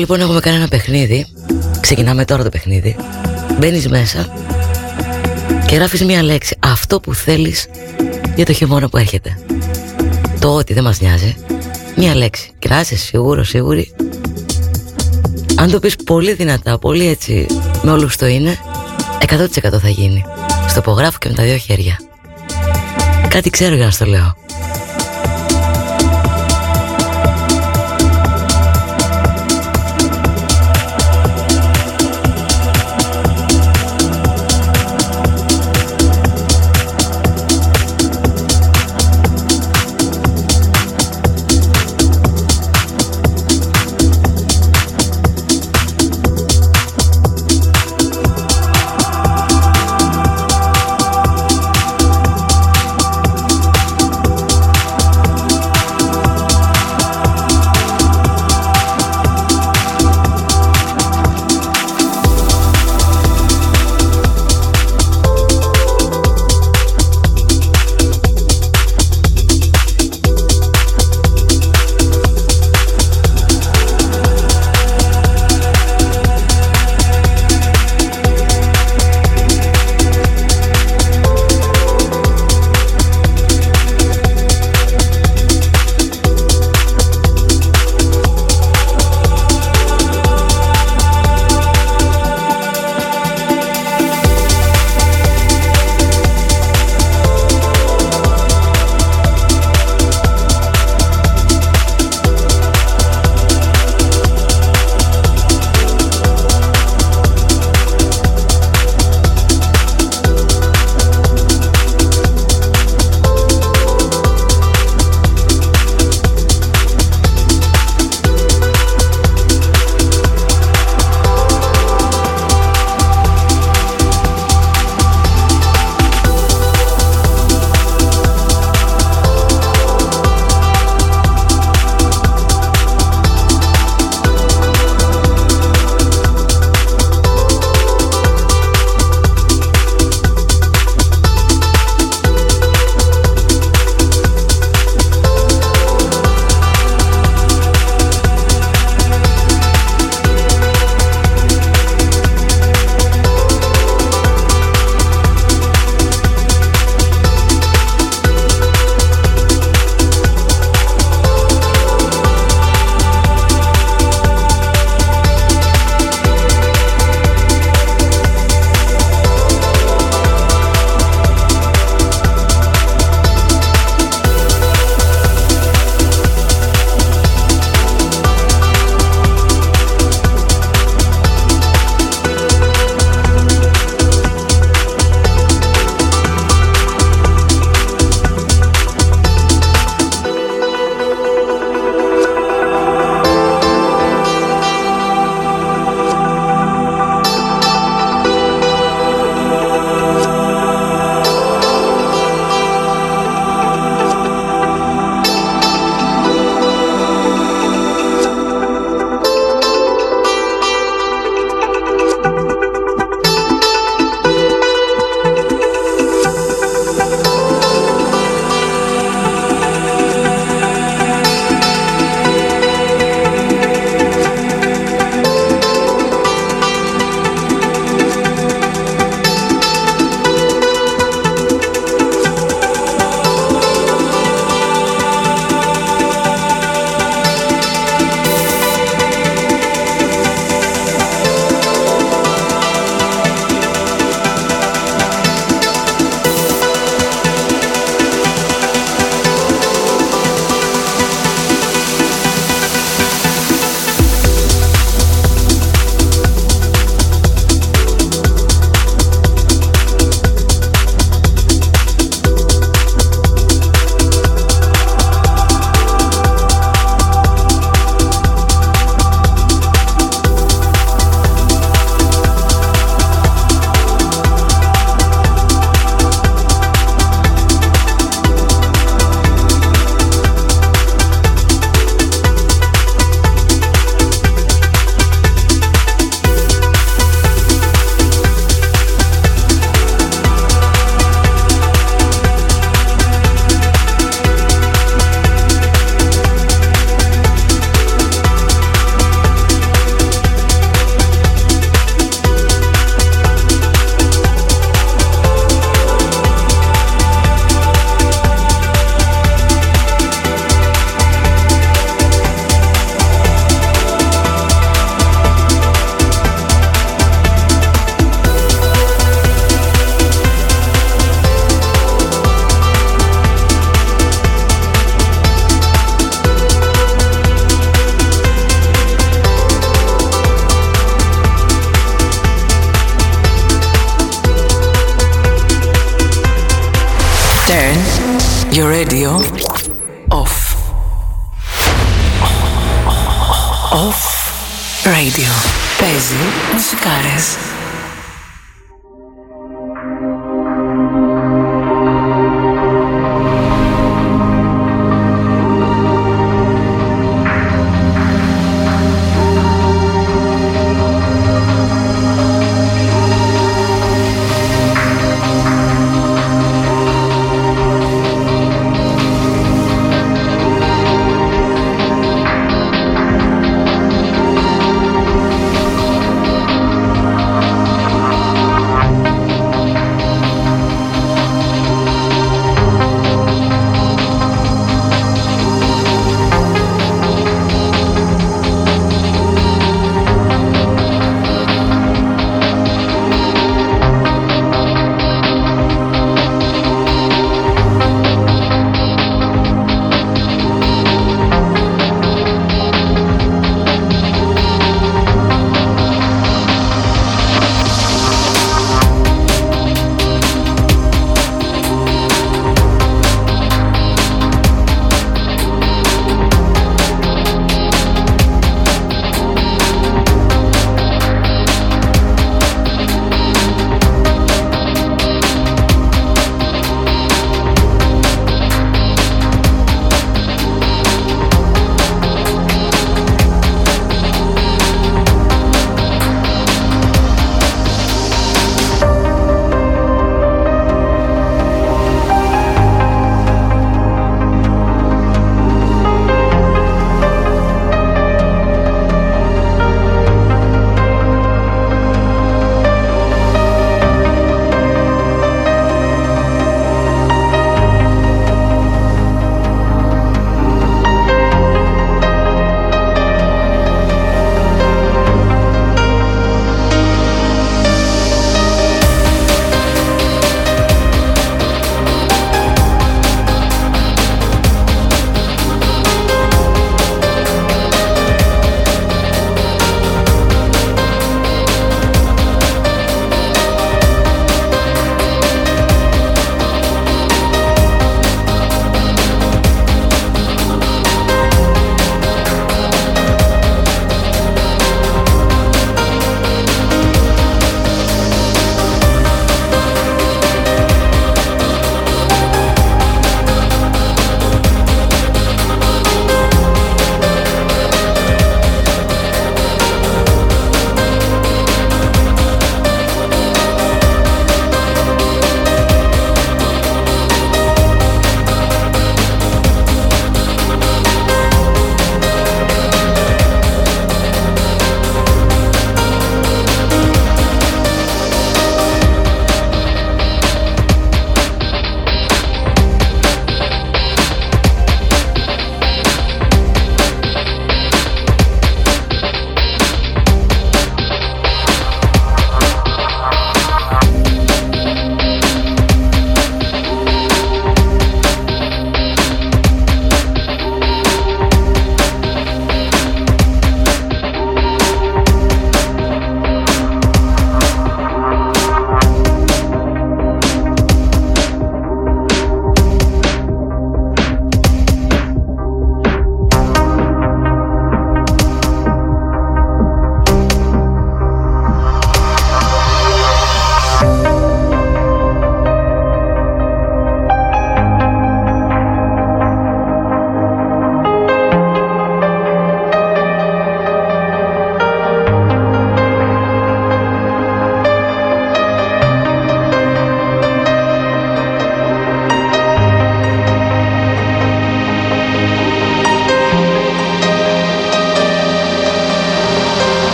Λοιπόν 0.00 0.20
έχουμε 0.20 0.40
κάνει 0.40 0.56
ένα 0.56 0.68
παιχνίδι. 0.68 1.26
Ξεκινάμε 1.80 2.24
τώρα 2.24 2.42
το 2.42 2.48
παιχνίδι. 2.48 2.96
Μπαίνεις 3.58 3.88
μέσα 3.88 4.32
Και 5.66 5.74
γράφεις 5.74 6.04
μία 6.04 6.22
λέξη. 6.22 6.56
Αυτό 6.58 7.00
που 7.00 7.14
θέλεις 7.14 7.66
για 8.36 8.44
το 8.44 8.52
χειμώνα 8.52 8.88
που 8.88 8.96
έρχεται. 8.96 9.38
Το 10.38 10.54
ότι 10.54 10.74
δεν 10.74 10.82
μας 10.82 11.00
νοιάζει. 11.00 11.36
Μία 11.96 12.14
λέξη. 12.14 12.50
Και 12.58 12.68
να 12.68 12.80
είσαι 12.80 12.96
σίγουρος, 12.96 13.48
σίγουρη. 13.48 13.94
Αν 15.56 15.70
το 15.70 15.78
πεις 15.78 15.96
πολύ 15.96 16.32
δυνατά, 16.32 16.78
πολύ 16.78 17.06
έτσι 17.06 17.46
Με 17.82 17.90
όλους 17.90 18.16
το 18.16 18.26
είναι 18.26 18.58
100% 19.20 19.78
θα 19.78 19.88
γίνει. 19.88 20.24
Στο 20.68 20.78
υπογράφω 20.78 21.18
και 21.18 21.28
με 21.28 21.34
τα 21.34 21.42
δύο 21.42 21.56
χέρια. 21.56 21.96
Κάτι 23.28 23.50
ξέρω 23.50 23.74
για 23.74 23.84
να 23.84 23.90
στο 23.90 24.04
λέω 24.04 24.39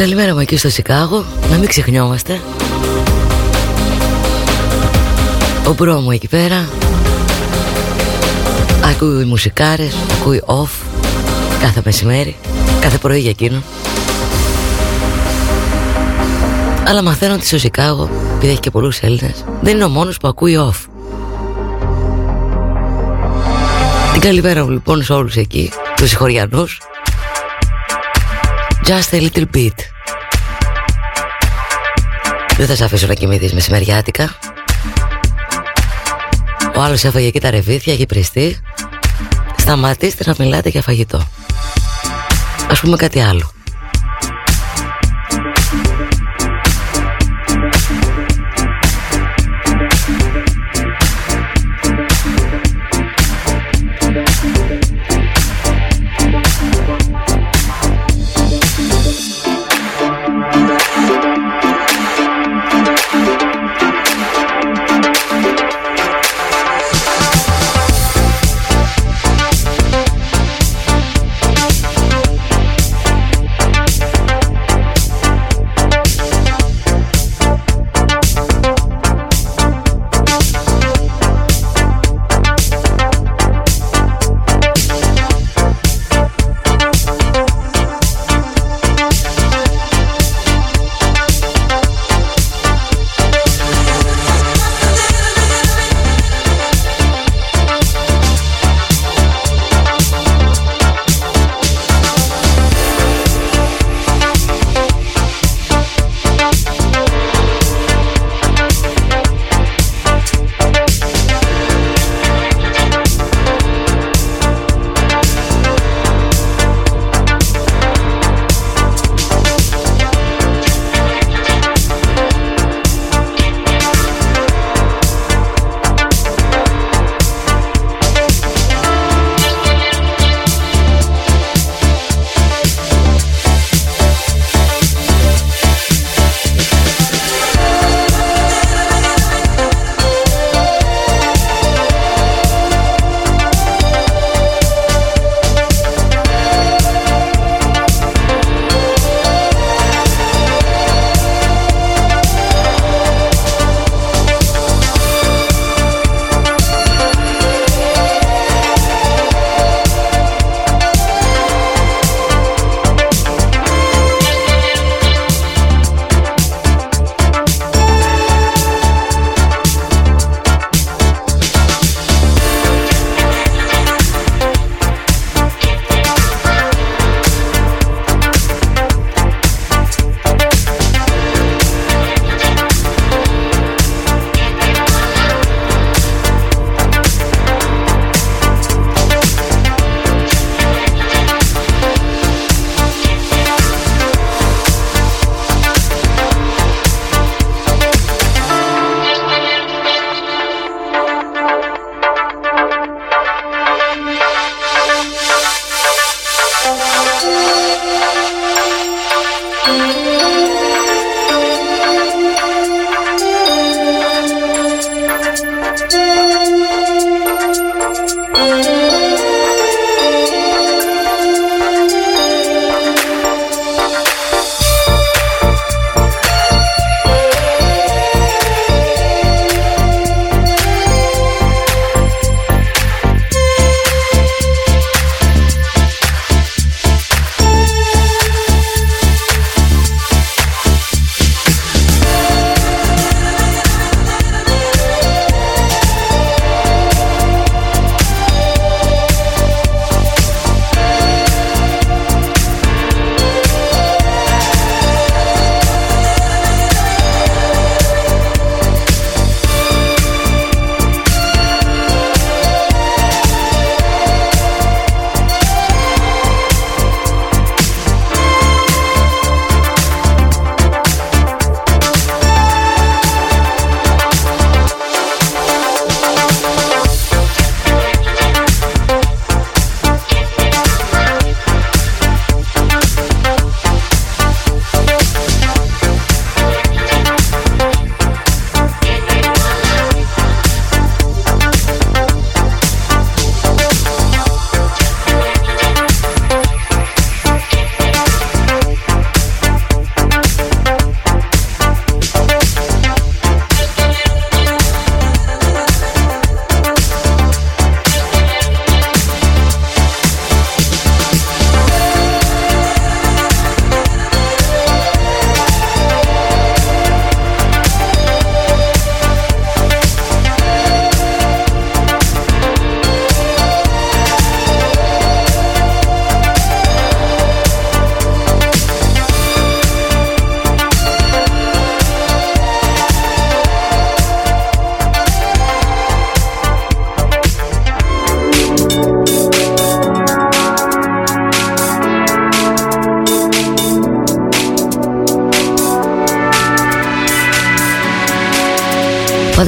καλημέρα 0.00 0.34
μου 0.34 0.40
εκεί 0.40 0.56
στο 0.56 0.68
Σικάγο. 0.68 1.24
Να 1.50 1.56
μην 1.56 1.68
ξεχνιόμαστε. 1.68 2.40
Ο 5.68 5.72
bro 5.72 6.00
μου 6.00 6.10
εκεί 6.10 6.28
πέρα. 6.28 6.68
Ακούει 8.84 9.24
μουσικάρες 9.24 9.94
Ακούει 10.20 10.42
Off 10.46 10.68
Κάθε 11.60 11.82
μεσημέρι 11.84 12.36
Κάθε 12.80 12.98
πρωί 12.98 13.20
για 13.20 13.30
εκείνο. 13.30 13.62
Αλλά 16.88 17.02
μαθαίνω 17.02 17.34
ότι 17.34 17.46
στο 17.46 17.58
Σικάγο 17.58 18.10
Επειδή 18.36 18.50
έχει 18.50 18.60
και 18.60 18.70
πολλούς 18.70 18.98
Έλληνες 18.98 19.44
Δεν 19.60 19.74
είναι 19.74 19.84
ο 19.84 19.88
μόνος 19.88 20.16
που 20.16 20.28
ακούει 20.28 20.56
Off. 20.58 20.88
Την 24.12 24.20
καλημέρα 24.20 24.64
μου 24.64 24.70
λοιπόν 24.70 25.02
σε 25.02 25.12
όλους 25.12 25.36
εκεί 25.36 25.72
Τους 25.96 26.08
συγχωριανούς. 26.08 26.80
Just 28.86 29.12
a 29.12 29.20
little 29.20 29.46
bit 29.56 29.89
Δεν 32.60 32.68
θα 32.68 32.74
σε 32.74 32.84
αφήσω 32.84 33.06
να 33.06 33.14
κοιμηθείς 33.14 33.52
μεσημεριάτικα. 33.52 34.38
Ο 36.76 36.80
άλλος 36.80 37.04
έφαγε 37.04 37.26
εκεί 37.26 37.40
τα 37.40 37.50
ρεβίθια, 37.50 37.92
έχει 37.92 38.06
πριστεί. 38.06 38.58
Σταματήστε 39.56 40.24
να 40.26 40.34
μιλάτε 40.38 40.68
για 40.68 40.82
φαγητό. 40.82 41.28
Ας 42.70 42.80
πούμε 42.80 42.96
κάτι 42.96 43.20
άλλο 43.20 43.52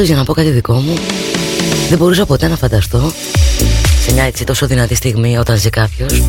Πάντως 0.03 0.17
για 0.17 0.25
να 0.25 0.33
πω 0.33 0.41
κάτι 0.43 0.51
δικό 0.51 0.73
μου 0.73 0.95
Δεν 1.89 1.99
μπορούσα 1.99 2.27
ποτέ 2.27 2.49
να 2.49 2.57
φανταστώ 2.57 3.13
Σε 4.05 4.13
μια 4.13 4.25
έτσι 4.25 4.45
τόσο 4.45 4.67
δυνατή 4.67 4.95
στιγμή 4.95 5.39
Όταν 5.39 5.57
ζει 5.57 5.71
κάποιος 5.71 6.23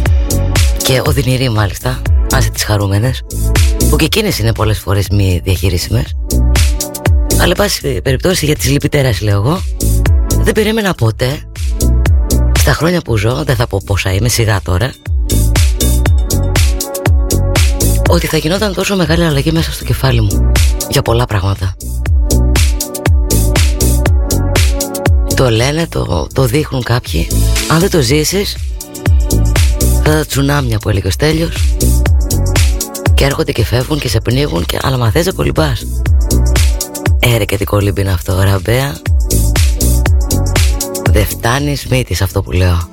Και 0.83 1.01
οδυνηρή 1.05 1.49
μάλιστα 1.49 2.01
Άσε 2.31 2.49
τις 2.49 2.63
χαρούμενες 2.63 3.21
Που 3.89 3.95
και 3.95 4.05
εκείνες 4.05 4.39
είναι 4.39 4.53
πολλές 4.53 4.79
φορές 4.79 5.07
μη 5.09 5.41
διαχειρίσιμες. 5.43 6.15
Αλλά 7.41 7.55
πάση 7.55 8.01
περιπτώσει 8.01 8.45
για 8.45 8.55
τις 8.55 8.69
λυπητέρες 8.69 9.21
λέω 9.21 9.35
εγώ 9.35 9.61
Δεν 10.29 10.53
περίμενα 10.53 10.93
ποτέ 10.93 11.41
Στα 12.59 12.73
χρόνια 12.73 13.01
που 13.01 13.17
ζω 13.17 13.43
Δεν 13.43 13.55
θα 13.55 13.67
πω 13.67 13.81
πόσα 13.85 14.13
είμαι 14.13 14.29
σιγά 14.29 14.61
τώρα 14.63 14.93
Ότι 18.09 18.27
θα 18.27 18.37
γινόταν 18.37 18.73
τόσο 18.73 18.95
μεγάλη 18.95 19.23
αλλαγή 19.23 19.51
μέσα 19.51 19.71
στο 19.71 19.83
κεφάλι 19.83 20.21
μου 20.21 20.51
Για 20.89 21.01
πολλά 21.01 21.25
πράγματα 21.25 21.75
Το 25.35 25.49
λένε, 25.49 25.87
το, 25.87 26.27
το 26.33 26.45
δείχνουν 26.45 26.83
κάποιοι. 26.83 27.27
Αν 27.71 27.79
δεν 27.79 27.89
το 27.89 28.01
ζήσεις 28.01 28.57
Θα 30.03 30.11
τα 30.11 30.25
τσουνάμια 30.25 30.79
που 30.79 30.89
έλεγε 30.89 31.07
ο 31.07 31.11
Στέλιος. 31.11 31.75
Και 33.13 33.23
έρχονται 33.23 33.51
και 33.51 33.65
φεύγουν 33.65 33.99
και 33.99 34.07
σε 34.07 34.19
πνίγουν 34.19 34.65
και, 34.65 34.77
Αλλά 34.81 34.97
μα 34.97 35.11
θες 35.11 35.25
να 35.25 35.31
κολυμπάς. 35.31 35.85
Έρε 37.19 37.45
και 37.45 37.57
τι 37.57 37.63
κολύμπι 37.63 38.01
είναι 38.01 38.11
αυτό 38.11 38.41
ραμπέα. 38.41 38.95
Δεν 41.09 41.25
φτάνεις 41.25 41.85
μύτης 41.85 42.21
αυτό 42.21 42.41
που 42.41 42.51
λέω 42.51 42.92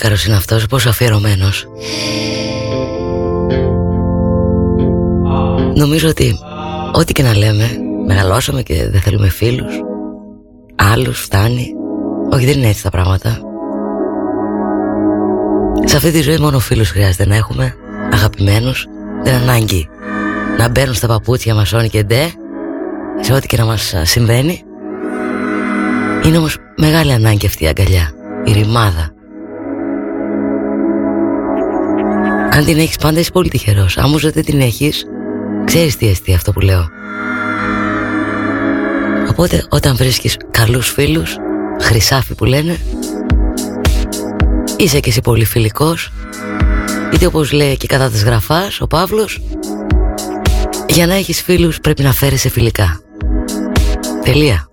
Τι 0.00 0.06
τράκαρος 0.06 0.26
είναι 0.26 0.36
αυτός, 0.36 0.66
πόσο 0.66 0.88
αφιερωμένος. 0.88 1.66
Νομίζω 5.74 6.08
ότι 6.08 6.38
ό,τι 6.92 7.12
και 7.12 7.22
να 7.22 7.36
λέμε 7.36 7.70
Μεγαλώσαμε 8.06 8.62
και 8.62 8.88
δεν 8.90 9.00
θέλουμε 9.00 9.28
φίλους. 9.28 9.80
Άλλους 10.92 11.20
φτάνει. 11.20 11.72
Όχι 12.30 12.44
δεν 12.44 12.58
είναι 12.58 12.68
έτσι 12.68 12.82
τα 12.82 12.90
πράγματα. 12.90 13.38
Σε 15.84 15.96
αυτή 15.96 16.10
τη 16.10 16.20
ζωή 16.20 16.38
μόνο 16.38 16.58
φίλους 16.58 16.90
χρειάζεται 16.90 17.26
να 17.26 17.36
έχουμε 17.36 17.74
Αγαπημένους. 18.12 18.86
Δεν 19.22 19.34
ανάγκη 19.34 19.88
να 20.58 20.68
μπαίνουν 20.68 20.94
στα 20.94 21.06
παπούτσια 21.06 21.54
μας 21.54 21.72
όνει 21.72 21.88
και 21.88 22.02
ντε 22.02 22.32
Σε 23.20 23.32
ό,τι 23.32 23.46
και 23.46 23.56
να 23.56 23.64
μας 23.64 23.94
συμβαίνει. 24.02 24.62
Είναι 26.24 26.38
όμως 26.38 26.56
μεγάλη 26.76 27.12
ανάγκη 27.12 27.46
αυτή 27.46 27.64
η 27.64 27.68
αγκαλιά 27.68 28.10
Η 28.44 28.52
ρημάδα 28.52 29.14
Αν 32.60 32.66
την 32.66 32.78
έχεις 32.78 32.96
πάντα 32.96 33.20
είσαι 33.20 33.30
πολύ 33.30 33.48
τυχερός. 33.48 33.98
Αν 33.98 34.04
όμως 34.04 34.30
δεν 34.30 34.44
την 34.44 34.60
έχεις 34.60 35.04
Ξέρεις 35.64 35.96
τι 35.96 36.08
εστί 36.08 36.34
αυτό 36.34 36.52
που 36.52 36.60
λέω. 36.60 36.88
Οπότε 39.30 39.66
όταν 39.68 39.96
βρίσκεις 39.96 40.36
καλούς 40.50 40.88
φίλους 40.88 41.36
Χρυσάφι 41.80 42.34
που 42.34 42.44
λένε 42.44 42.80
Είσαι 44.76 45.00
και 45.00 45.08
εσύ 45.08 45.20
πολύ 45.20 45.44
φιλικός 45.44 46.12
Είτε 47.14 47.26
όπως 47.26 47.52
λέει 47.52 47.76
και 47.76 47.86
κατά 47.86 48.10
της 48.10 48.24
γραφάς 48.24 48.80
Ο 48.80 48.86
Παύλος 48.86 49.40
Για 50.88 51.06
να 51.06 51.14
έχεις 51.14 51.42
φίλους 51.42 51.80
πρέπει 51.80 52.02
να 52.02 52.12
φέρεσαι 52.12 52.48
φιλικά. 52.48 53.00
Τελεία 54.24 54.69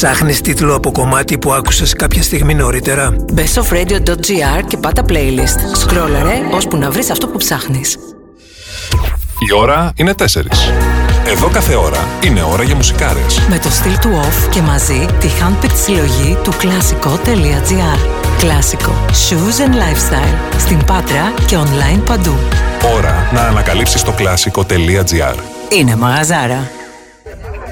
Ψάχνεις 0.00 0.40
τίτλο 0.40 0.74
από 0.74 0.92
κομμάτι 0.92 1.38
που 1.38 1.52
άκουσες 1.52 1.92
κάποια 1.92 2.22
στιγμή 2.22 2.54
νωρίτερα; 2.54 3.16
bestofradio.gr 3.34 4.62
και 4.66 4.76
πάτα 4.76 5.02
playlist. 5.08 5.76
Σκρόλαρε 5.76 6.34
ώσπου 6.52 6.76
να 6.76 6.90
βρεις 6.90 7.10
αυτό 7.10 7.26
που 7.28 7.38
ψάχνεις. 7.38 7.98
Η 9.48 9.54
ώρα 9.54 9.92
είναι 9.96 10.14
4. 10.18 10.24
Εδώ 11.26 11.48
κάθε 11.48 11.74
ώρα 11.74 12.08
είναι 12.24 12.42
ώρα 12.42 12.62
για 12.62 12.74
μουσικάρες. 12.74 13.40
Με 13.48 13.58
το 13.58 13.70
στυλ 13.70 13.98
του 13.98 14.10
off 14.22 14.50
και 14.50 14.60
μαζί 14.60 15.06
τη 15.20 15.28
handpicked 15.40 15.76
συλλογή 15.84 16.38
του 16.42 16.52
κλασικό.gr. 16.58 17.98
Κλασικό. 18.38 18.92
Shoes 19.08 19.66
and 19.66 19.74
lifestyle. 19.74 20.58
Στην 20.58 20.84
Πάτρα 20.84 21.32
και 21.46 21.56
online 21.56 22.02
παντού. 22.04 22.34
Ώρα 22.96 23.30
να 23.34 23.40
ανακαλύψεις 23.40 24.02
το 24.02 24.12
κλασικό.gr. 24.12 25.34
Είναι 25.68 25.96
μαγαζάρα. 25.96 26.70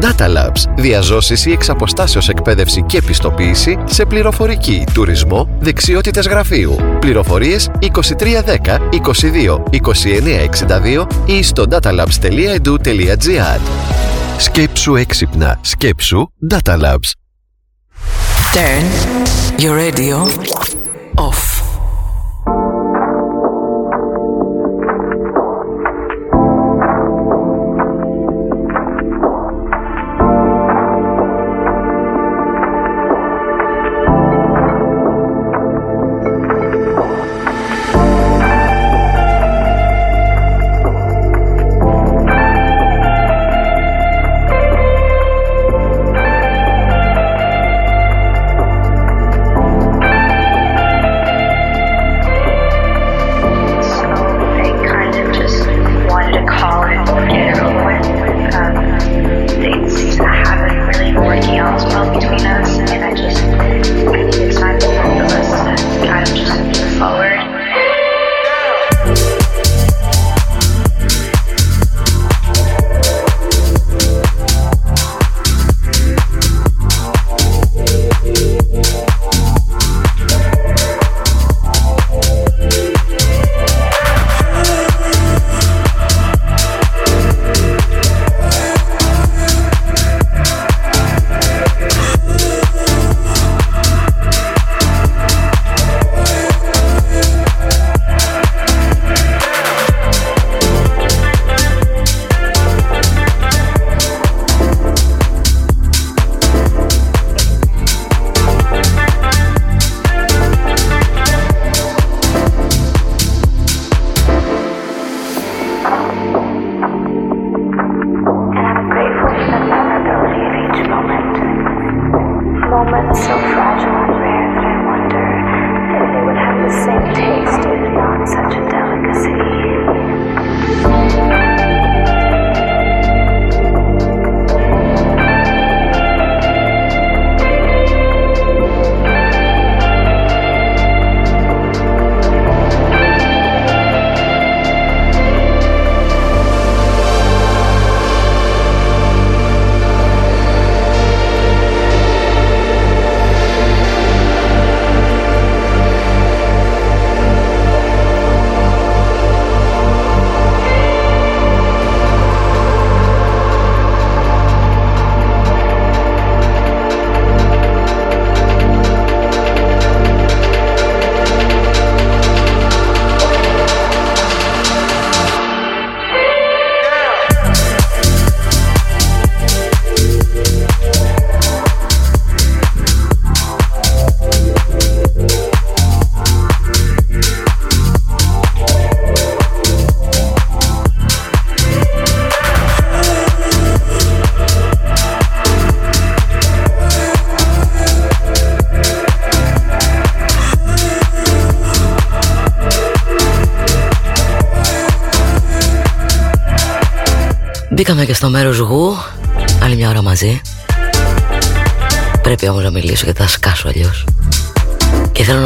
Data 0.00 0.26
Labs. 0.26 0.64
Διαζώσει 0.76 1.50
ή 1.50 1.52
εξαποστάσεως 1.52 2.28
εκπαίδευση 2.28 2.82
και 2.82 2.96
επιστοποίηση 2.96 3.78
σε 3.84 4.04
πληροφορική, 4.04 4.84
τουρισμό, 4.94 5.56
δεξιότητες 5.60 6.26
γραφείου. 6.26 6.76
Πληροφορίες 7.00 7.70
2310 7.80 7.88
22 8.90 9.62
2962 9.70 11.06
ή 11.26 11.42
στο 11.42 11.64
datalabs.edu.gr. 11.70 13.60
Σκέψου 14.38 14.94
έξυπνα. 14.96 15.58
Σκέψου 15.60 16.32
Data 16.50 16.80
Labs. 16.80 17.10
Turn 18.54 18.84
your 19.58 19.74
radio 19.76 20.16
off. 21.16 21.61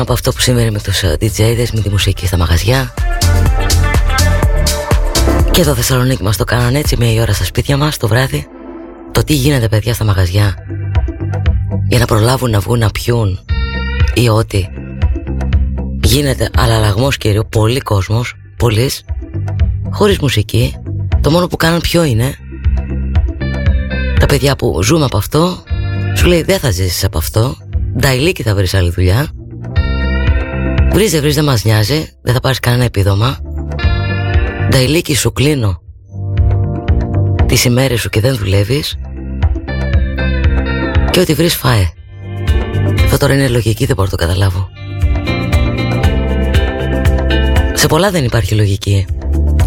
Και 0.06 0.12
θέλω 0.12 0.22
να 0.22 0.30
πω 0.30 0.30
αυτό 0.30 0.32
που 0.32 0.40
σήμερα 0.40 0.70
με 0.70 0.80
τους 0.80 1.02
ε, 1.02 1.16
DJ'δες 1.20 1.70
Με 1.72 1.80
τη 1.80 1.88
μουσική 1.88 2.26
στα 2.26 2.36
μαγαζιά. 2.36 2.94
Και 5.50 5.60
εδώ 5.60 5.74
Θεσσαλονίκη 5.74 6.22
μας 6.22 6.36
το 6.36 6.44
κάνανε 6.44 6.78
έτσι 6.78 6.96
Μια 6.96 7.22
ώρα 7.22 7.32
στα 7.32 7.44
σπίτια 7.44 7.76
μας 7.76 7.96
το 7.96 8.08
βράδυ. 8.08 8.46
Το 9.12 9.24
τι 9.24 9.34
γίνεται 9.34 9.68
παιδιά 9.68 9.94
στα 9.94 10.04
μαγαζιά. 10.04 10.54
Για 11.88 11.98
να 11.98 12.04
προλάβουν 12.04 12.50
να 12.50 12.60
βγουν 12.60 12.78
να 12.78 12.90
πιούν 12.90 13.38
Ή 14.14 14.28
ό,τι 14.28 14.66
Γίνεται 16.02 16.50
αλλαλαγμός 16.56 17.16
κύριο 17.16 17.44
Πολύ 17.44 17.80
κόσμος 17.80 18.34
Πολλής 18.56 19.04
Χωρίς 19.90 20.18
μουσική. 20.18 20.74
Το 21.20 21.30
μόνο 21.30 21.46
που 21.46 21.56
κάνουν 21.56 21.80
ποιο 21.80 22.04
είναι 22.04 22.34
Τα 24.20 24.26
παιδιά 24.26 24.56
που 24.56 24.82
ζούμε 24.82 25.04
από 25.04 25.16
αυτό 25.16 25.62
Σου 26.16 26.26
λέει 26.26 26.42
δεν 26.42 26.58
θα 26.58 26.70
ζήσεις 26.70 27.04
από 27.04 27.18
αυτό. 27.18 27.56
Νταϊλίκη 27.98 28.42
θα 28.42 28.54
βρεις 28.54 28.74
άλλη 28.74 28.90
δουλειά 28.90 29.30
Βρίζε 30.96 31.20
βρίζε 31.20 31.34
δεν 31.34 31.44
μας 31.44 31.64
νοιάζει 31.64 32.08
Δεν 32.22 32.34
θα 32.34 32.40
πάρεις 32.40 32.60
κανένα 32.60 32.84
επίδομα 32.84 33.38
Νταϊλίκη 34.68 35.16
σου 35.16 35.32
κλείνω 35.32 35.80
τις 37.46 37.64
ημέρες 37.64 38.00
σου 38.00 38.08
και 38.08 38.20
δεν 38.20 38.36
δουλεύεις 38.36 38.98
και 41.10 41.20
ό,τι 41.20 41.34
βρεις 41.34 41.54
φάε. 41.54 41.88
Αυτό 43.04 43.16
τώρα 43.16 43.34
είναι 43.34 43.48
λογική, 43.48 43.86
δεν 43.86 43.96
μπορώ 43.96 44.08
να 44.10 44.16
το 44.16 44.24
καταλάβω. 44.24 44.68
Σε 47.74 47.86
πολλά 47.86 48.10
δεν 48.10 48.24
υπάρχει 48.24 48.54
λογική. 48.54 49.06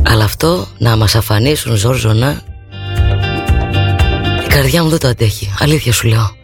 Αλλά 0.03 0.23
αυτό 0.23 0.67
να 0.77 0.95
μας 0.95 1.15
αφανίσουν 1.15 1.75
ζόρζονα 1.75 2.41
η 4.45 4.47
καρδιά 4.47 4.83
μου 4.83 4.89
δεν 4.89 4.99
το 4.99 5.07
αντέχει. 5.07 5.53
Αλήθεια 5.59 5.93
σου 5.93 6.07
λέω. 6.07 6.38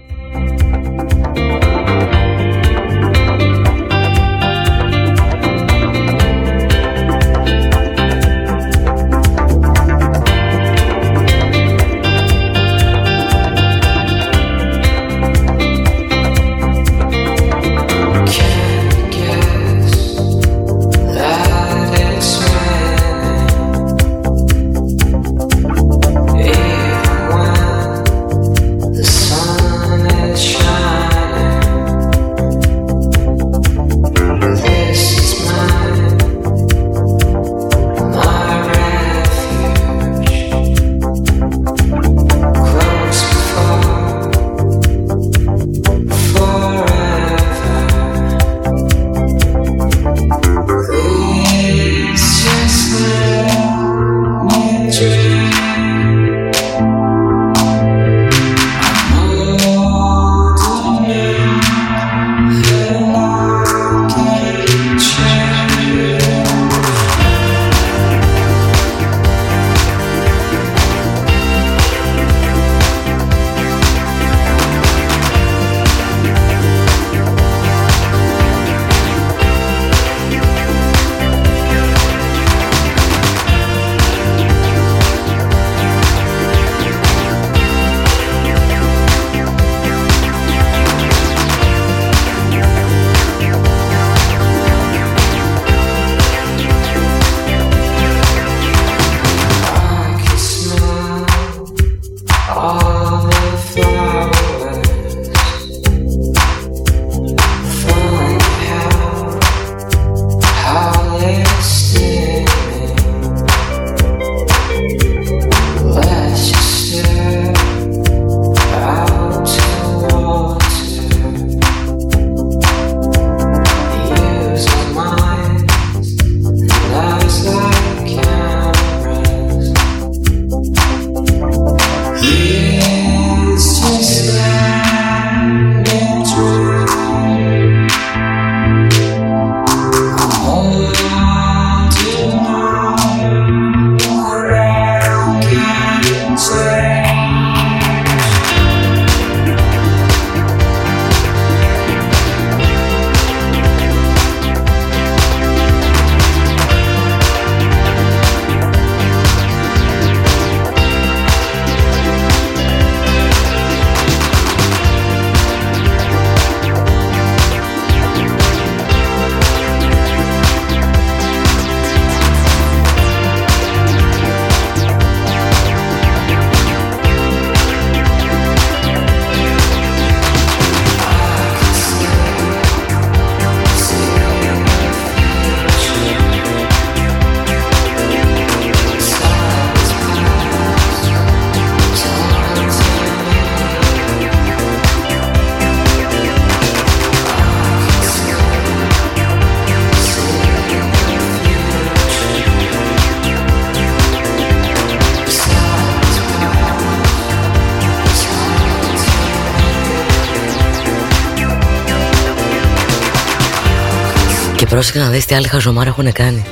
Πρόσεχε 214.95 215.11
να 215.11 215.17
δεις 215.17 215.26
τι 215.26 215.35
άλλοι 215.35 215.47
χαζομάρα 215.47 215.89
έχουν 215.89 216.11
κάνει. 216.11 216.45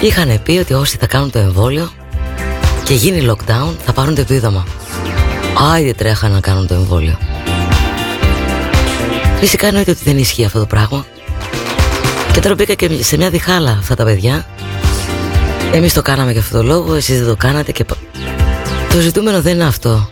Είχαν 0.00 0.40
πει 0.42 0.58
ότι 0.58 0.72
όσοι 0.72 0.96
θα 0.96 1.06
κάνουν 1.06 1.30
το 1.30 1.38
εμβόλιο 1.38 1.92
και 2.84 2.94
γίνει 2.94 3.30
lockdown 3.30 3.74
θα 3.84 3.92
πάρουν 3.92 4.14
το 4.14 4.20
επίδομα. 4.20 4.66
Άιντε 5.72 5.92
τρέχα 5.92 6.28
να 6.28 6.40
κάνουν 6.40 6.66
το 6.66 6.74
εμβόλιο. 6.74 7.18
Φυσικά 9.38 9.66
εννοείται 9.66 9.90
ότι 9.90 10.00
δεν 10.04 10.18
ισχύει 10.18 10.44
αυτό 10.44 10.58
το 10.58 10.66
πράγμα. 10.66 11.06
Και 12.32 12.40
τώρα 12.40 12.54
μπήκα 12.54 12.74
και 12.74 13.02
σε 13.02 13.16
μια 13.16 13.30
διχάλα 13.30 13.70
αυτά 13.70 13.94
τα 13.94 14.04
παιδιά. 14.04 14.46
Εμείς 15.72 15.92
το 15.92 16.02
κάναμε 16.02 16.32
για 16.32 16.40
αυτό 16.40 16.56
το 16.56 16.62
λόγο, 16.62 16.94
εσείς 16.94 17.18
δεν 17.18 17.28
το 17.28 17.36
κάνατε 17.36 17.72
και... 17.72 17.84
Το 18.90 19.00
ζητούμενο 19.00 19.42
δεν 19.42 19.54
είναι 19.54 19.64
αυτό. 19.64 20.08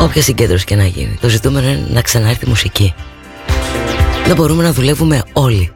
Όποια 0.00 0.22
συγκέντρωση 0.22 0.64
και 0.64 0.76
να 0.76 0.84
γίνει. 0.84 1.18
Το 1.20 1.28
ζητούμενο 1.28 1.68
είναι 1.68 1.86
να 1.90 2.00
ξανάρθει 2.00 2.44
η 2.44 2.48
μουσική. 2.48 2.94
Δεν 4.30 4.38
μπορούμε 4.38 4.62
να 4.62 4.72
δουλεύουμε 4.72 5.22
όλοι. 5.32 5.72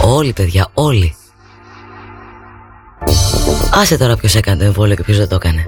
Όλοι 0.00 0.32
παιδιά, 0.32 0.68
όλοι. 0.74 1.14
Άσε 3.72 3.98
τώρα 3.98 4.16
ποιος 4.16 4.34
έκανε 4.34 4.58
το 4.58 4.64
εμβόλιο 4.64 4.96
και 4.96 5.02
ποιος 5.02 5.16
δεν 5.16 5.28
το 5.28 5.34
έκανε. 5.34 5.66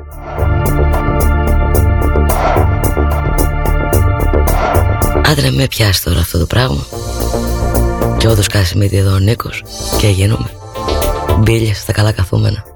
Άντρε 5.25 5.51
με 5.51 5.67
πιάσεις 5.67 6.03
τώρα 6.03 6.19
αυτό 6.19 6.39
το 6.39 6.47
πράγμα. 6.47 6.87
Και 8.17 8.29
όντως 8.29 8.49
μύτη 8.75 8.97
εδώ 8.97 9.15
ο 9.15 9.19
Νίκος 9.19 9.63
και 9.99 10.09
γίνομαι. 10.09 10.51
Μπίλιες 11.39 11.79
στα 11.79 11.93
καλά 11.93 12.13
καθούμενα. 12.13 12.76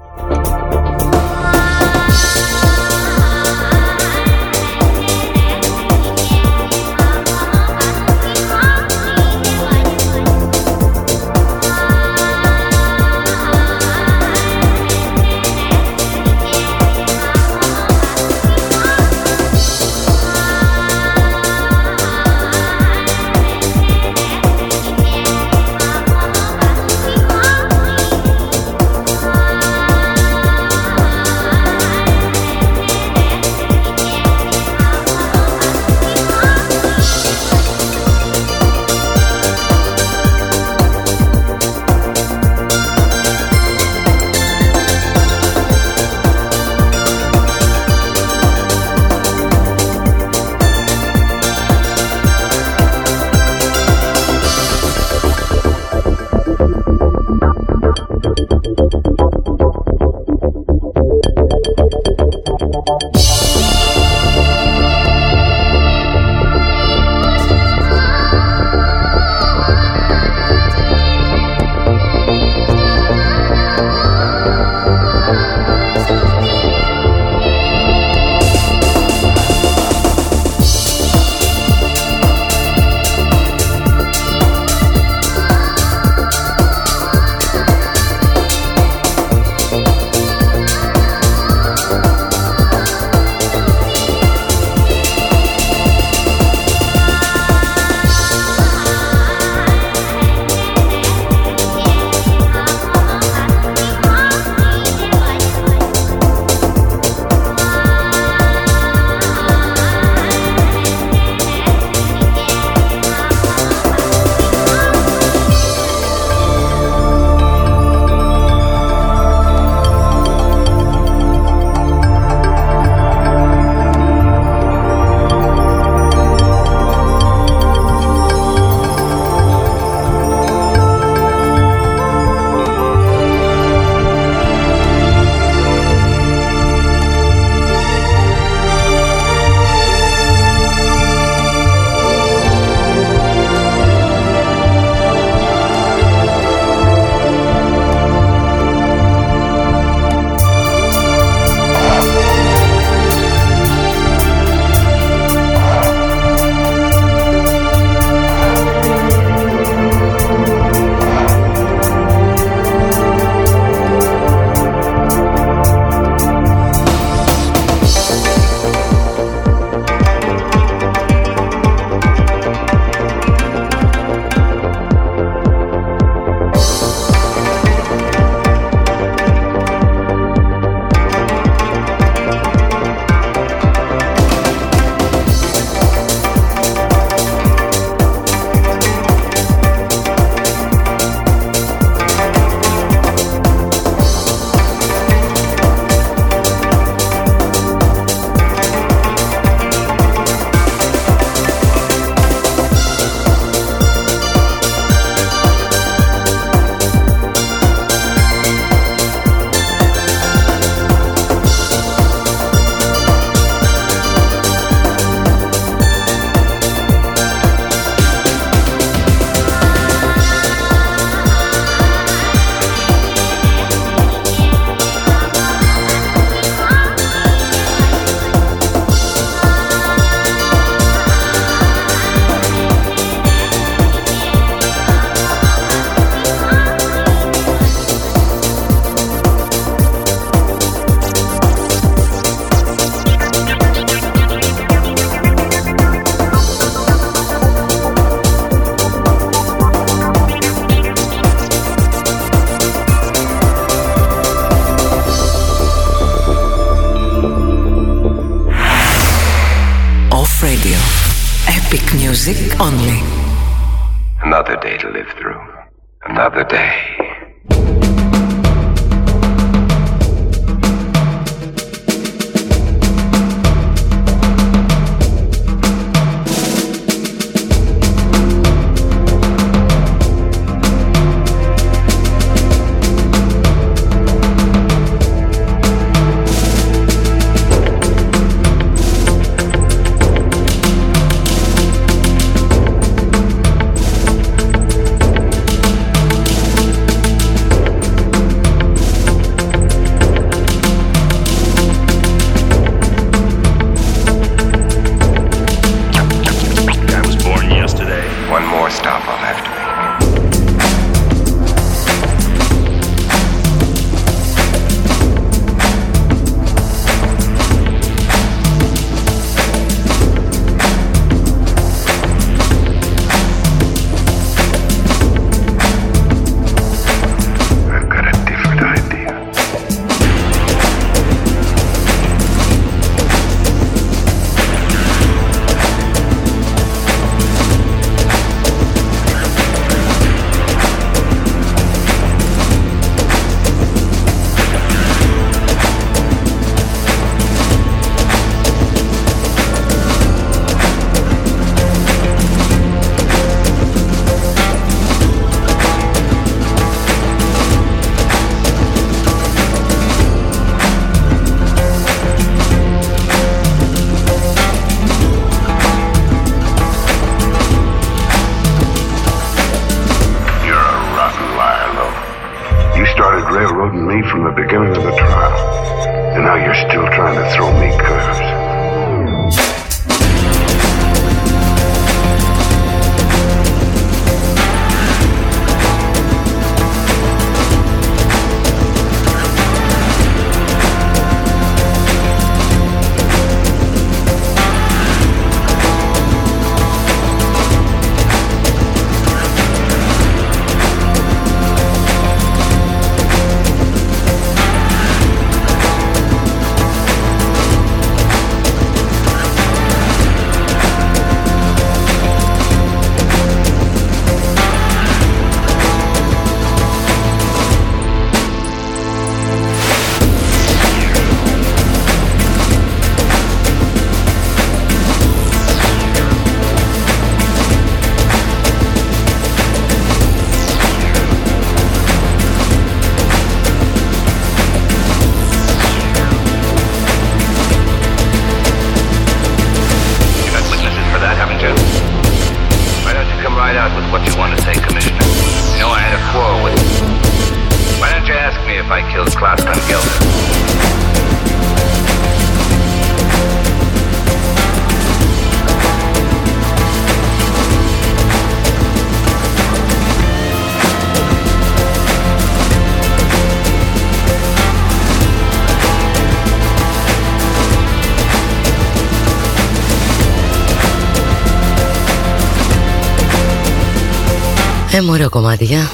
Ωραίο 475.01 475.21
κομμάτι, 475.21 475.43
για. 475.43 475.69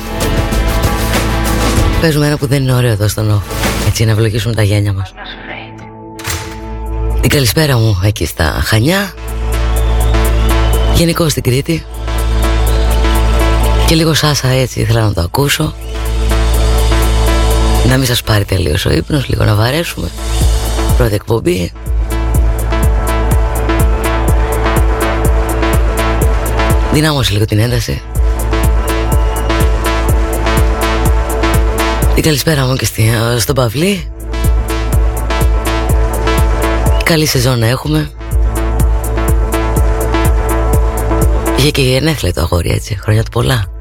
Παίζουμε 2.01 2.27
ένα 2.27 2.37
που 2.37 2.47
δεν 2.47 2.63
είναι 2.63 2.73
ωραίο 2.73 2.91
εδώ 2.91 3.07
στον 3.07 3.29
όφο. 3.29 3.41
Έτσι 3.87 4.05
να 4.05 4.11
ευλογήσουμε 4.11 4.53
τα 4.53 4.63
γένια 4.63 4.93
μας. 4.93 5.13
Την 7.21 7.29
καλησπέρα 7.29 7.77
μου 7.77 7.99
εκεί 8.03 8.25
στα 8.25 8.43
Χανιά. 8.43 9.13
Γενικώ 10.95 11.29
στην 11.29 11.43
Κρήτη. 11.43 11.85
Και 13.87 13.95
λίγο 13.95 14.13
σάσα 14.13 14.47
έτσι 14.47 14.79
ήθελα 14.79 15.01
να 15.01 15.13
το 15.13 15.21
ακούσω. 15.21 15.73
Να 17.87 17.97
μην 17.97 18.05
σας 18.05 18.21
πάρει 18.21 18.45
τελείως 18.45 18.85
ο 18.85 18.91
ύπνος, 18.91 19.27
λίγο 19.27 19.43
να 19.43 19.55
βαρέσουμε. 19.55 20.09
Πρώτη 20.97 21.13
εκπομπή. 21.13 21.71
Δυνάμωσε 26.93 27.31
λίγο 27.31 27.45
την 27.45 27.59
ένταση. 27.59 28.01
Την 32.17 32.25
καλησπέρα 32.25 32.65
μου 32.65 32.75
και 32.75 32.85
στη, 32.85 33.03
ε, 33.35 33.39
στον 33.39 33.55
Παυλή 33.55 34.11
Καλή 37.03 37.25
σεζόν 37.25 37.59
να 37.59 37.67
έχουμε. 37.67 38.11
Είχε 41.57 41.71
και 41.71 41.81
η 41.81 41.95
ενέφλε 41.95 42.31
το 42.31 42.41
αγόρι 42.41 42.69
έτσι 42.69 42.97
Χρόνια 43.01 43.23
του 43.23 43.31
πολλά 43.31 43.76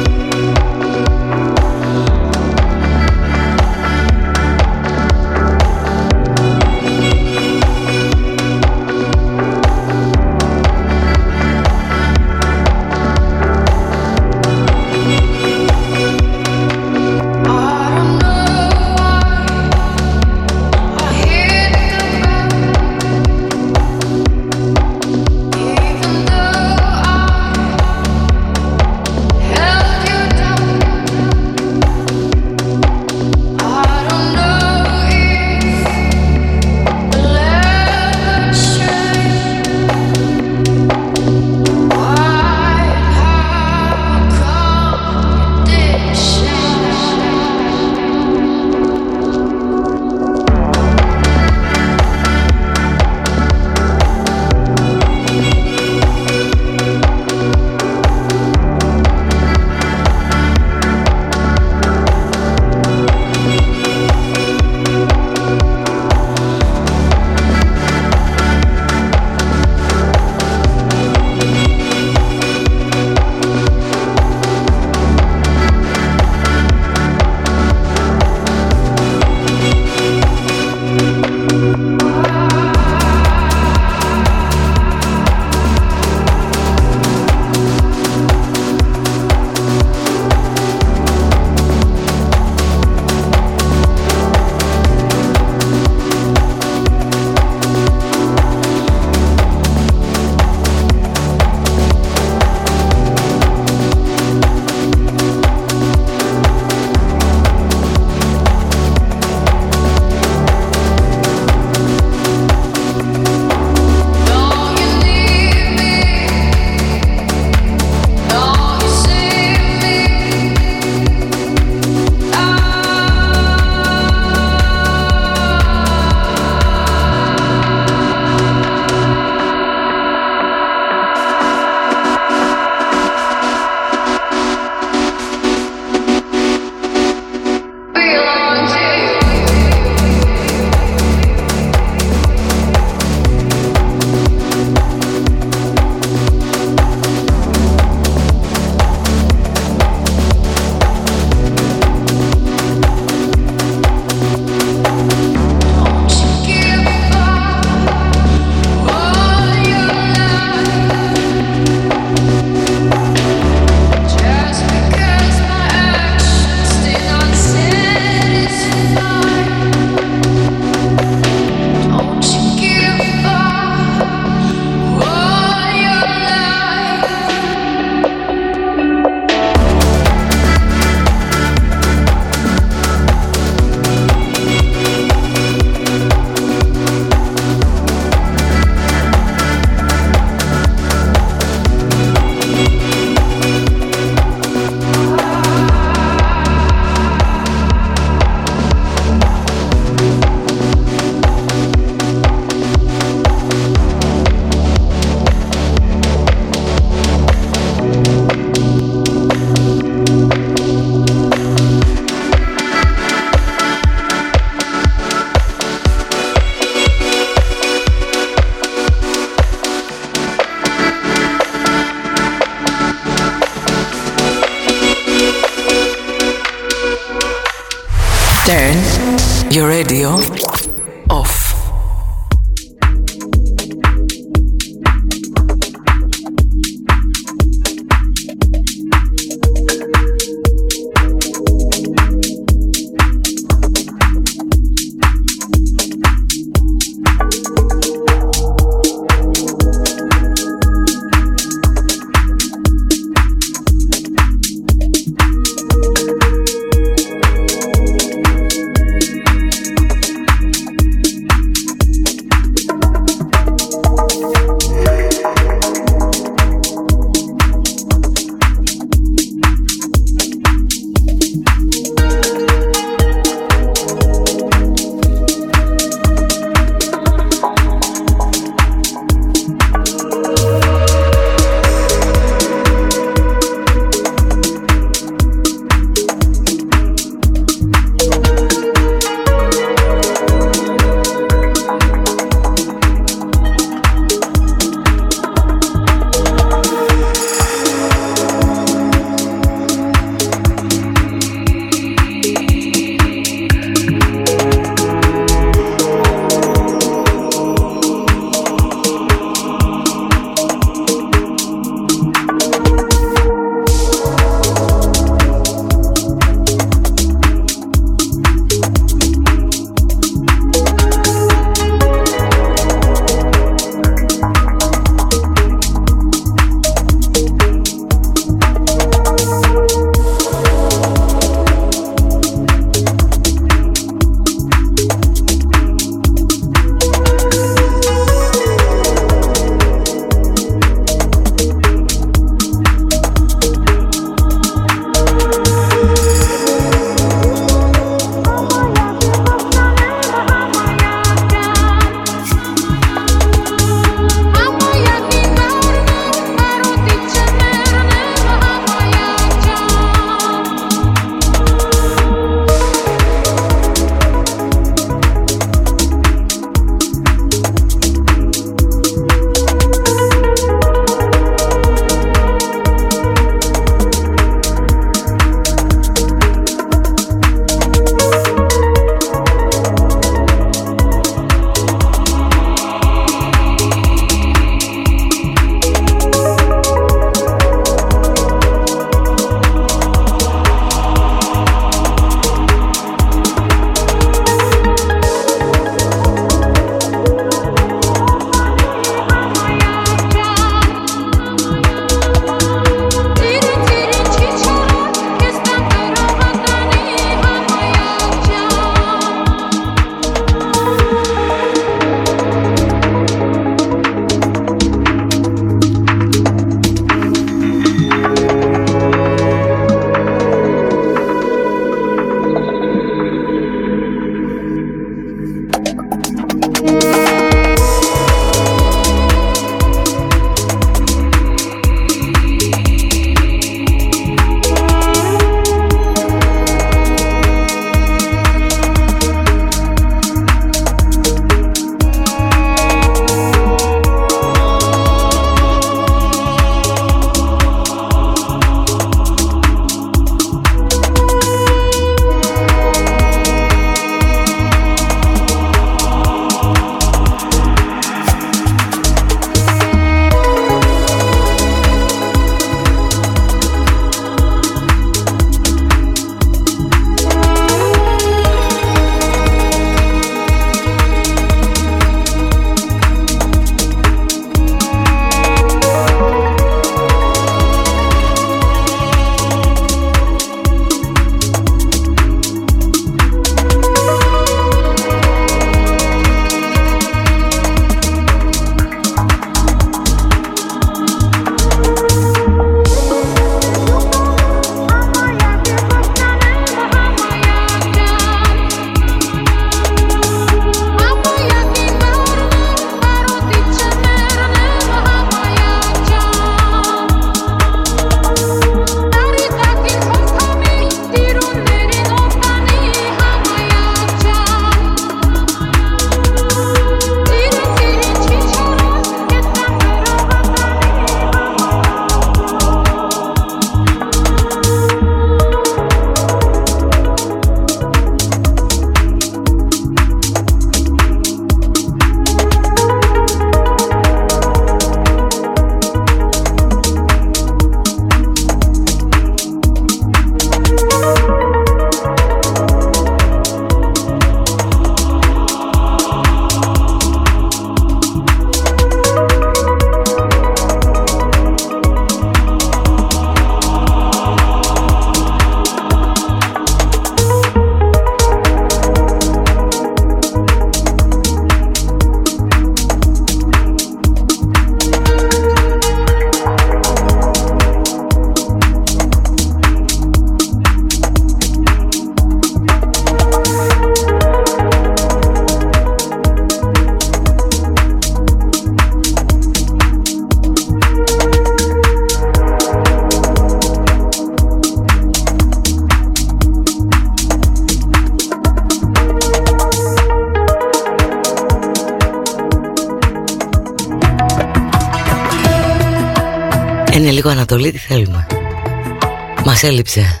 Μας 599.42 599.50
έλειψε 599.50 600.00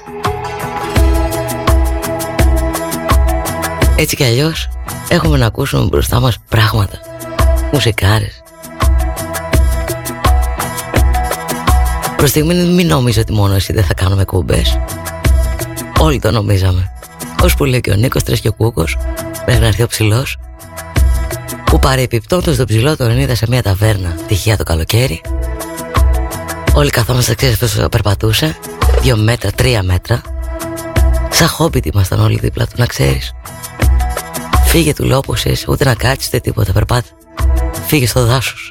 Έτσι 3.96 4.16
κι 4.16 4.24
αλλιώς 4.24 4.68
έχουμε 5.08 5.36
να 5.36 5.46
ακούσουμε 5.46 5.84
μπροστά 5.84 6.20
μας 6.20 6.38
πράγματα. 6.48 7.00
Μουσικάρες. 7.72 8.42
Προς 12.16 12.30
στιγμή 12.30 12.54
μην 12.54 12.86
νομίζω 12.86 13.20
ότι 13.20 13.32
μόνο 13.32 13.54
εσύ 13.54 13.72
δεν 13.72 13.84
θα 13.84 13.94
κάνουμε 13.94 14.24
κουμπές. 14.24 14.78
Όλοι 15.98 16.18
το 16.18 16.30
νομίζαμε. 16.30 16.92
Ως 17.42 17.54
που 17.54 17.64
λέει 17.64 17.80
και 17.80 17.90
ο 17.90 17.94
Νίκος 17.94 18.22
Τρες 18.22 18.40
και 18.40 18.48
ο 18.48 18.52
Κούκος 18.52 18.98
Μέχρι 19.46 19.60
να 19.60 19.66
έρθει 19.66 19.82
ο 19.82 19.86
ψηλός 19.86 20.36
Που 21.64 21.78
παρεπιπτόντως 21.78 22.56
τον 22.56 22.66
ψηλό 22.66 22.96
τον 22.96 23.18
είδα 23.18 23.34
σε 23.34 23.46
μια 23.48 23.62
ταβέρνα 23.62 24.16
Τυχαία 24.26 24.56
το 24.56 24.62
καλοκαίρι. 24.62 25.20
Όλοι 26.74 26.90
καθόμαστε 26.90 27.34
ξέρεις 27.34 27.62
αυτός 27.62 27.88
περπατούσε 27.88 28.56
Δύο 29.02 29.16
μέτρα, 29.16 29.50
τρία 29.50 29.82
μέτρα. 29.82 30.20
Σαν 31.30 31.48
χόμπιτ 31.48 31.86
ήμασταν 31.86 32.20
όλοι 32.20 32.38
δίπλα 32.38 32.66
τους 32.66 32.78
να 32.78 32.86
ξέρεις. 32.86 33.32
Φύγε 34.64 34.94
του 34.94 35.04
λέω 35.04 35.18
όπως 35.18 35.44
είσαι 35.44 35.66
Ούτε 35.68 35.84
να 35.84 35.94
κάτσεις 35.94 36.28
ούτε 36.28 36.40
τίποτα 36.40 36.72
περπάτα. 36.72 37.08
Φύγε 37.86 38.06
στο 38.06 38.26
δάσος 38.26 38.61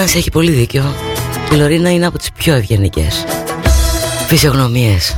Η 0.00 0.02
Νάνση 0.02 0.18
έχει 0.18 0.30
πολύ 0.30 0.50
δίκιο. 0.50 0.94
Η 1.52 1.54
Λωρίνα 1.54 1.90
είναι 1.92 2.06
από 2.06 2.18
τις 2.18 2.32
πιο 2.32 2.54
ευγενικές 2.54 3.24
φυσιογνωμίες. 4.26 5.16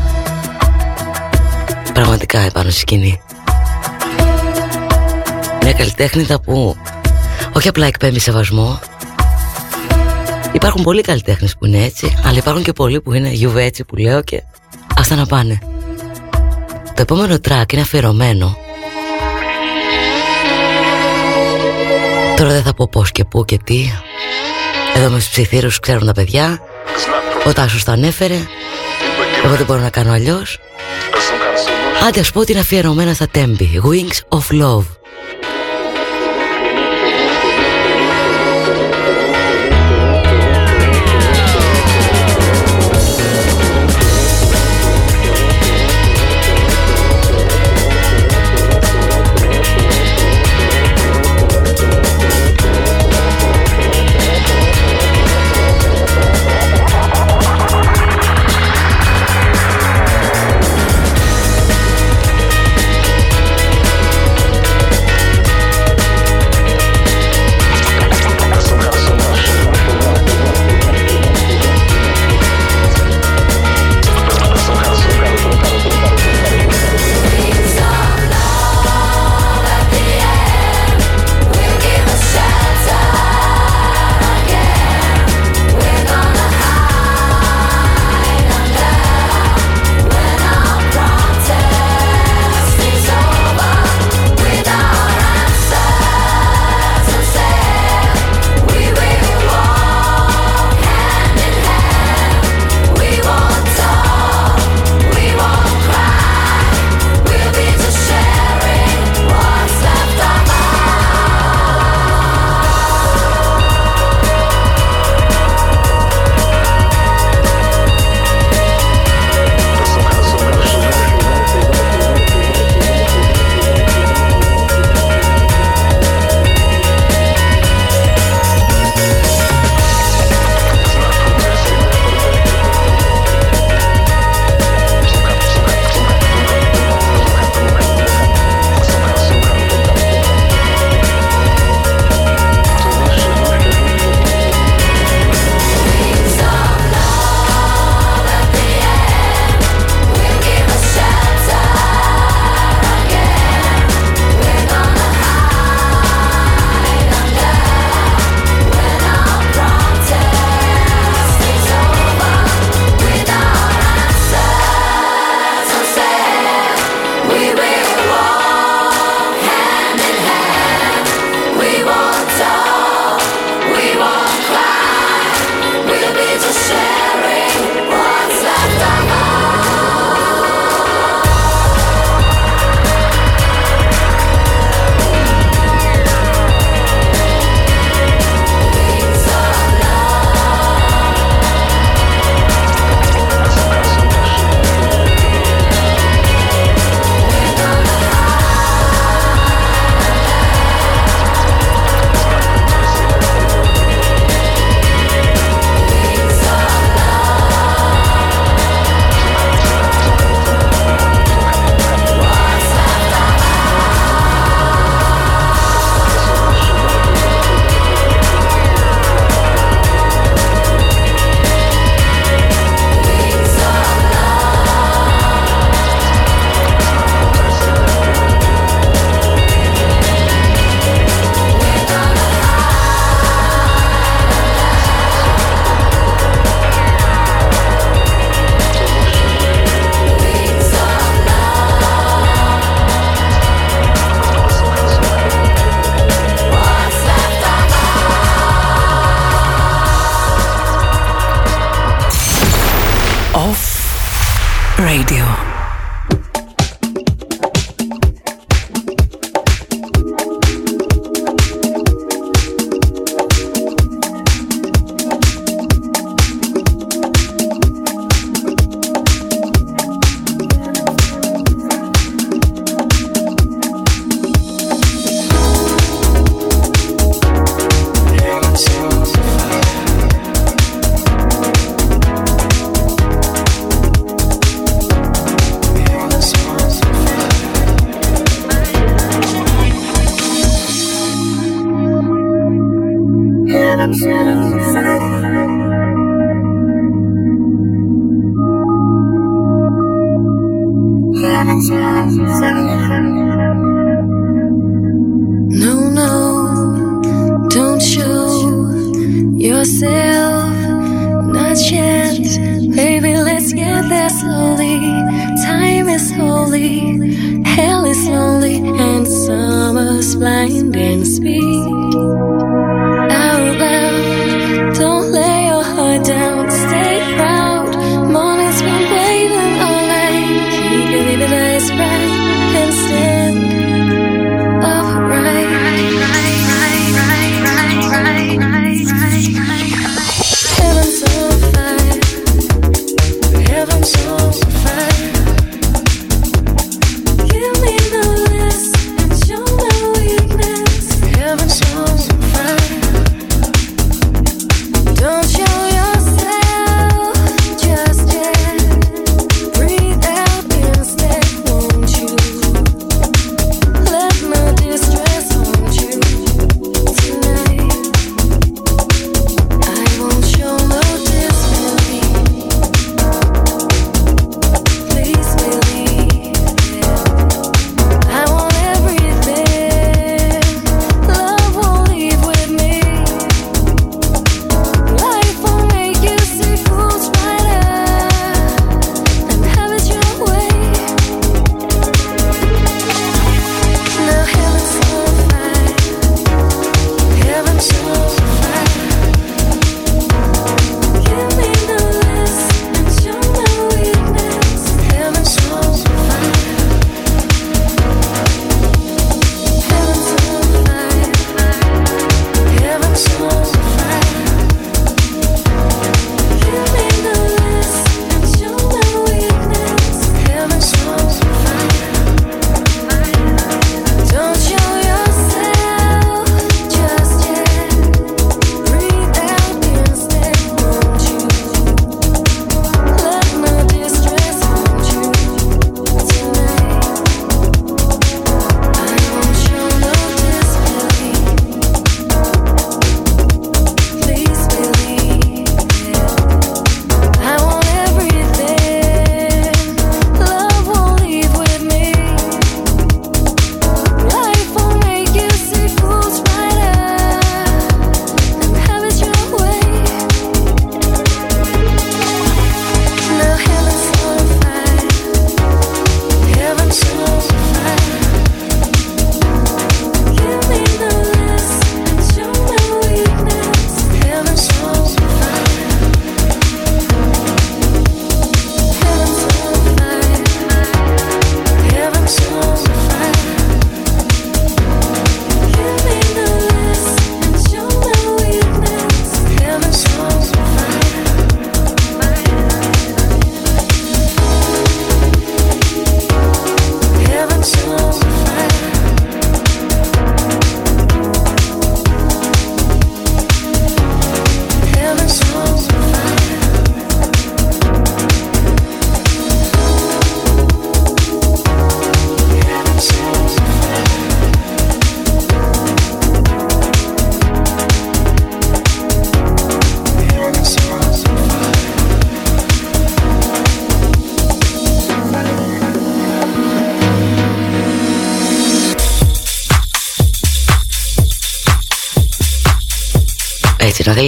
Πραγματικά 1.94 2.41
επάνω 2.41 2.70
στη 2.70 2.81
σκηνή. 2.81 3.20
Μια 5.62 5.73
καλλιτέχνητα 5.73 6.41
που 6.41 6.77
όχι 7.52 7.69
απλά 7.69 7.86
εκπέμπει 7.86 8.19
σεβασμό. 8.19 8.81
Υπάρχουν 10.52 10.83
πολλοί 10.83 11.01
καλλιτέχνες 11.01 11.57
που 11.57 11.67
είναι 11.67 11.85
έτσι, 11.85 12.19
αλλά 12.25 12.39
υπάρχουν 12.39 12.62
και 12.62 12.73
πολλοί 12.73 13.01
που 13.01 13.12
είναι 13.12 13.28
γιουβέ 13.28 13.62
έτσι 13.62 13.85
που 13.85 13.97
λέω 13.97 14.23
και 14.23 14.43
αυτά 14.97 15.15
να 15.15 15.27
πάνε. 15.27 15.59
Το 16.85 17.02
επόμενο 17.02 17.35
track 17.35 17.73
είναι 17.73 17.83
αφιερωμένο. 17.83 18.57
Τώρα 22.36 22.51
δεν 22.51 22.62
θα 22.62 22.75
πω 22.75 22.89
πώς 22.89 23.12
και 23.12 23.25
πού 23.25 23.44
και 23.44 23.59
τι. 23.65 23.91
Εδώ 24.95 25.11
με 25.11 25.21
στους 25.21 25.31
ψιθύρους 25.31 25.79
ξέρουν 25.81 26.07
τα 26.07 26.12
παιδιά. 26.12 26.61
Ο 27.47 27.53
Τάσος 27.53 27.85
τα 27.85 27.93
ανέφερε. 27.93 28.39
Εγώ 29.45 29.55
δεν 29.55 29.67
μπορώ 29.67 29.81
να 29.81 29.91
κάνω 29.91 30.12
αλλιώς. 30.12 30.59
Άντε 32.09 32.21
ας 32.21 32.33
πω 32.33 32.41
ότι 32.41 32.53
είναι 32.53 32.61
αφιερωμένα 32.61 33.15
στα 33.15 33.29
τέμπη. 33.29 33.81
Wings 33.85 34.39
of 34.39 34.62
Love. 34.62 35.01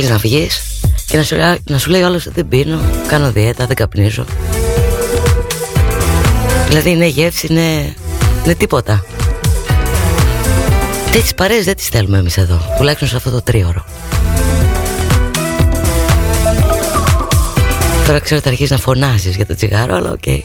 Θέλεις 0.06 0.22
να 0.22 0.28
βγεις 0.28 0.62
και 1.06 1.16
να 1.16 1.22
σου, 1.22 1.36
να 1.64 1.78
σου 1.78 1.90
λέει 1.90 2.02
ο 2.02 2.06
άλλος 2.06 2.28
δεν 2.34 2.48
πίνω, 2.48 2.80
κάνω 3.06 3.32
δίαιτα, 3.32 3.66
δεν 3.66 3.76
καπνίζω. 3.76 4.24
Δηλαδή 6.68 6.90
είναι 6.90 7.06
γεύση, 7.06 7.46
είναι, 7.50 7.94
είναι 8.44 8.54
τίποτα. 8.54 9.04
Τέτοιες 11.04 11.34
παρέες 11.34 11.64
δεν 11.64 11.76
τις 11.76 11.88
θέλουμε 11.88 12.18
εμείς 12.18 12.36
εδώ, 12.36 12.60
τουλάχιστον 12.76 13.08
σε 13.08 13.16
αυτό 13.16 13.30
το 13.30 13.42
τρίωρο. 13.42 13.84
Τώρα 18.06 18.18
ξέρω 18.18 18.36
ότι 18.36 18.44
θα 18.44 18.48
αρχίσεις 18.48 18.70
να 18.70 18.78
φωνάζεις 18.78 19.36
για 19.36 19.46
το 19.46 19.54
τσιγάρο, 19.54 19.94
αλλά 19.94 20.10
ok. 20.10 20.18
Okay. 20.26 20.40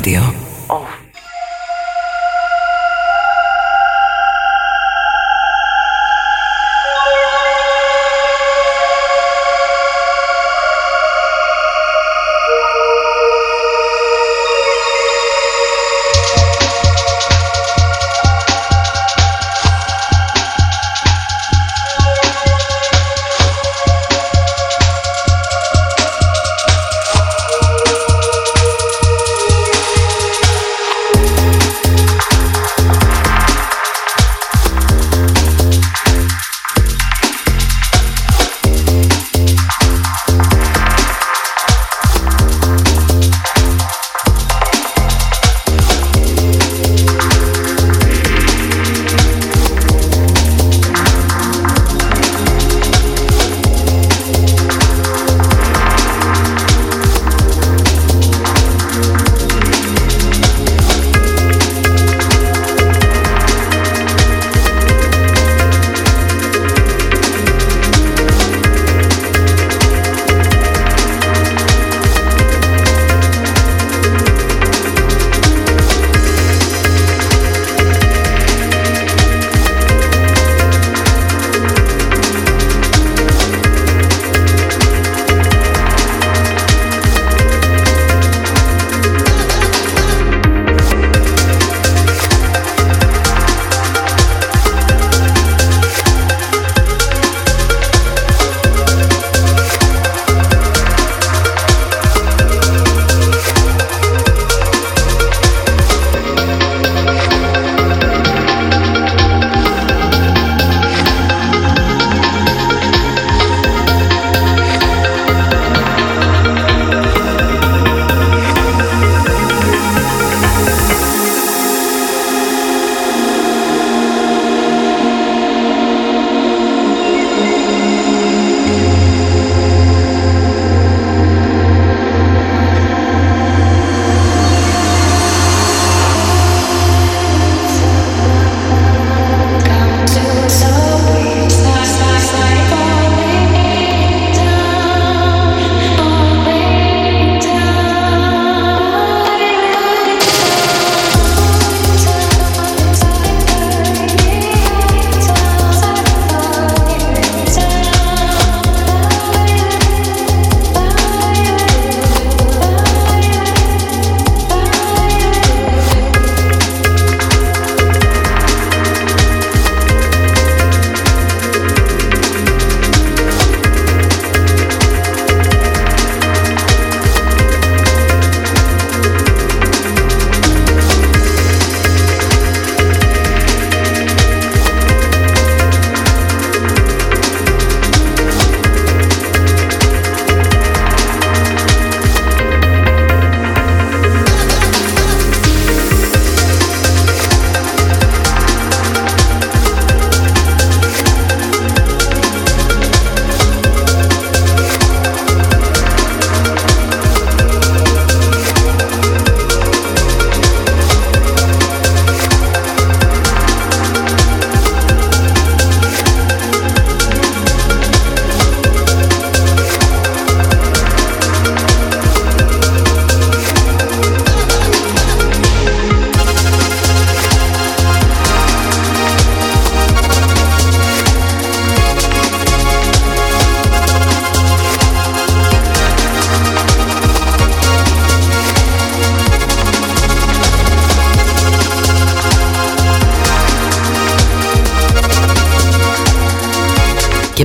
Radio. 0.00 0.39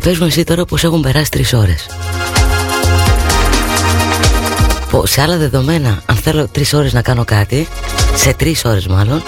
Πες 0.05 0.19
μου 0.19 0.25
εσύ 0.25 0.43
τώρα 0.43 0.65
πως 0.65 0.83
έχουν 0.83 1.01
περάσει 1.01 1.31
τρεις 1.31 1.53
ώρες. 1.53 1.85
Σε 5.03 5.21
άλλα 5.21 5.37
δεδομένα 5.37 6.01
αν 6.05 6.15
θέλω 6.15 6.47
τρεις 6.47 6.73
ώρες 6.73 6.93
να 6.93 7.01
κάνω 7.01 7.23
κάτι 7.25 7.67
σε 8.15 8.33
τρεις 8.33 8.65
ώρες 8.65 8.87
μάλλον 8.87 9.23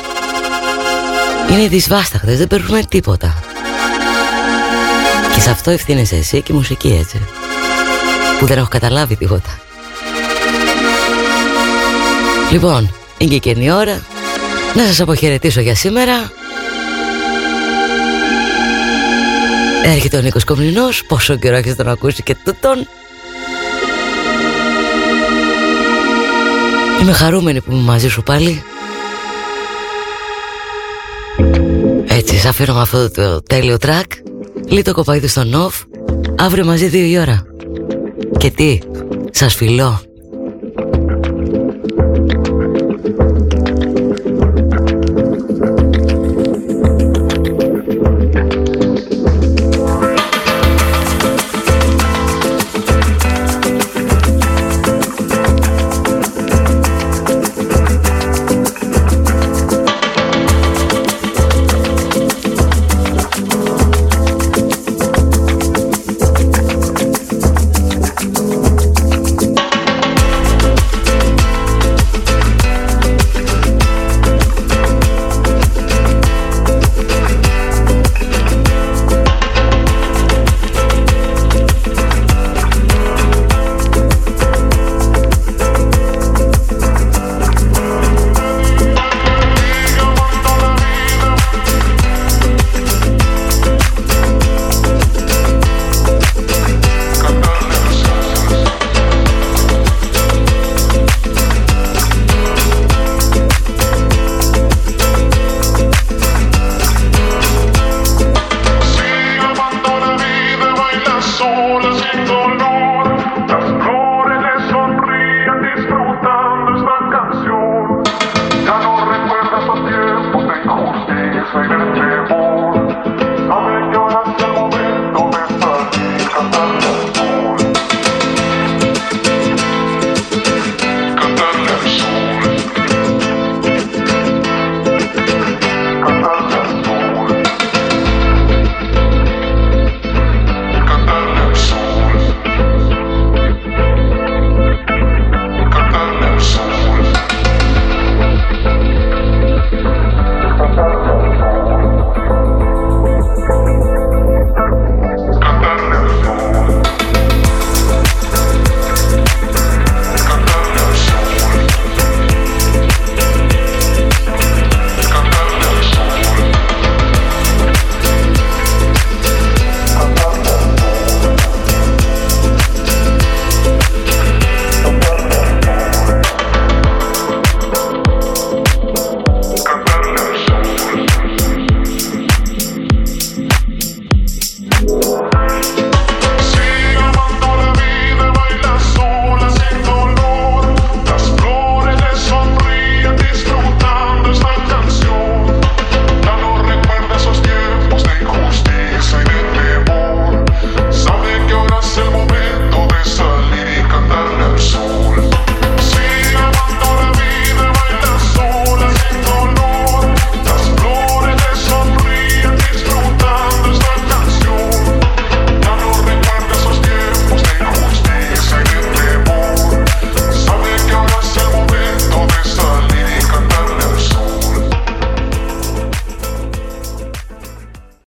είναι 1.51 1.67
δυσβάσταχτες 1.67 2.37
δεν 2.37 2.47
παίρνουμε 2.47 2.83
τίποτα. 2.89 3.35
Και 5.33 5.39
σε 5.39 5.49
αυτό 5.49 5.71
ευθύνεσαι 5.71 6.15
εσύ 6.15 6.41
και 6.41 6.51
η 6.51 6.55
μουσική 6.55 6.97
έτσι 6.99 7.21
που 8.39 8.45
δεν 8.45 8.57
έχω 8.57 8.67
καταλάβει 8.67 9.15
τίποτα. 9.15 9.59
Λοιπόν, 12.51 12.93
είναι 13.17 13.37
και 13.37 13.55
η 13.57 13.71
ώρα. 13.71 14.01
Να 14.75 14.85
σας 14.85 14.99
αποχαιρετήσω 14.99 15.61
για 15.61 15.75
σήμερα 15.75 16.31
Έρχεται 19.89 20.17
ο 20.17 20.21
Νίκος 20.21 20.43
Κομνηνός 20.43 21.03
Πόσο 21.05 21.35
καιρό 21.35 21.55
έχεις 21.55 21.75
τον 21.75 21.87
ακούσεις 21.87 22.23
και 22.23 22.35
τούτον. 22.43 22.87
Είμαι 27.01 27.11
χαρούμενη 27.11 27.61
που 27.61 27.71
είμαι 27.71 27.81
μαζί 27.81 28.09
σου 28.09 28.23
πάλι. 28.23 28.63
Έτσι, 32.07 32.37
σ' 32.37 32.45
αφήνω 32.45 32.73
με 32.73 32.81
αυτό 32.81 33.11
το 33.11 33.41
τέλειο 33.41 33.77
track. 33.81 34.05
Λίτο 34.67 34.93
κοπαίδι 34.93 35.27
στο 35.27 35.43
νοφ 35.43 35.75
Αύριο 36.37 36.65
μαζί 36.65 36.87
δύο 36.87 37.05
η 37.05 37.19
ώρα. 37.19 37.45
Και 38.37 38.51
τι, 38.51 38.79
Σας 39.31 39.55
φιλώ. 39.55 40.06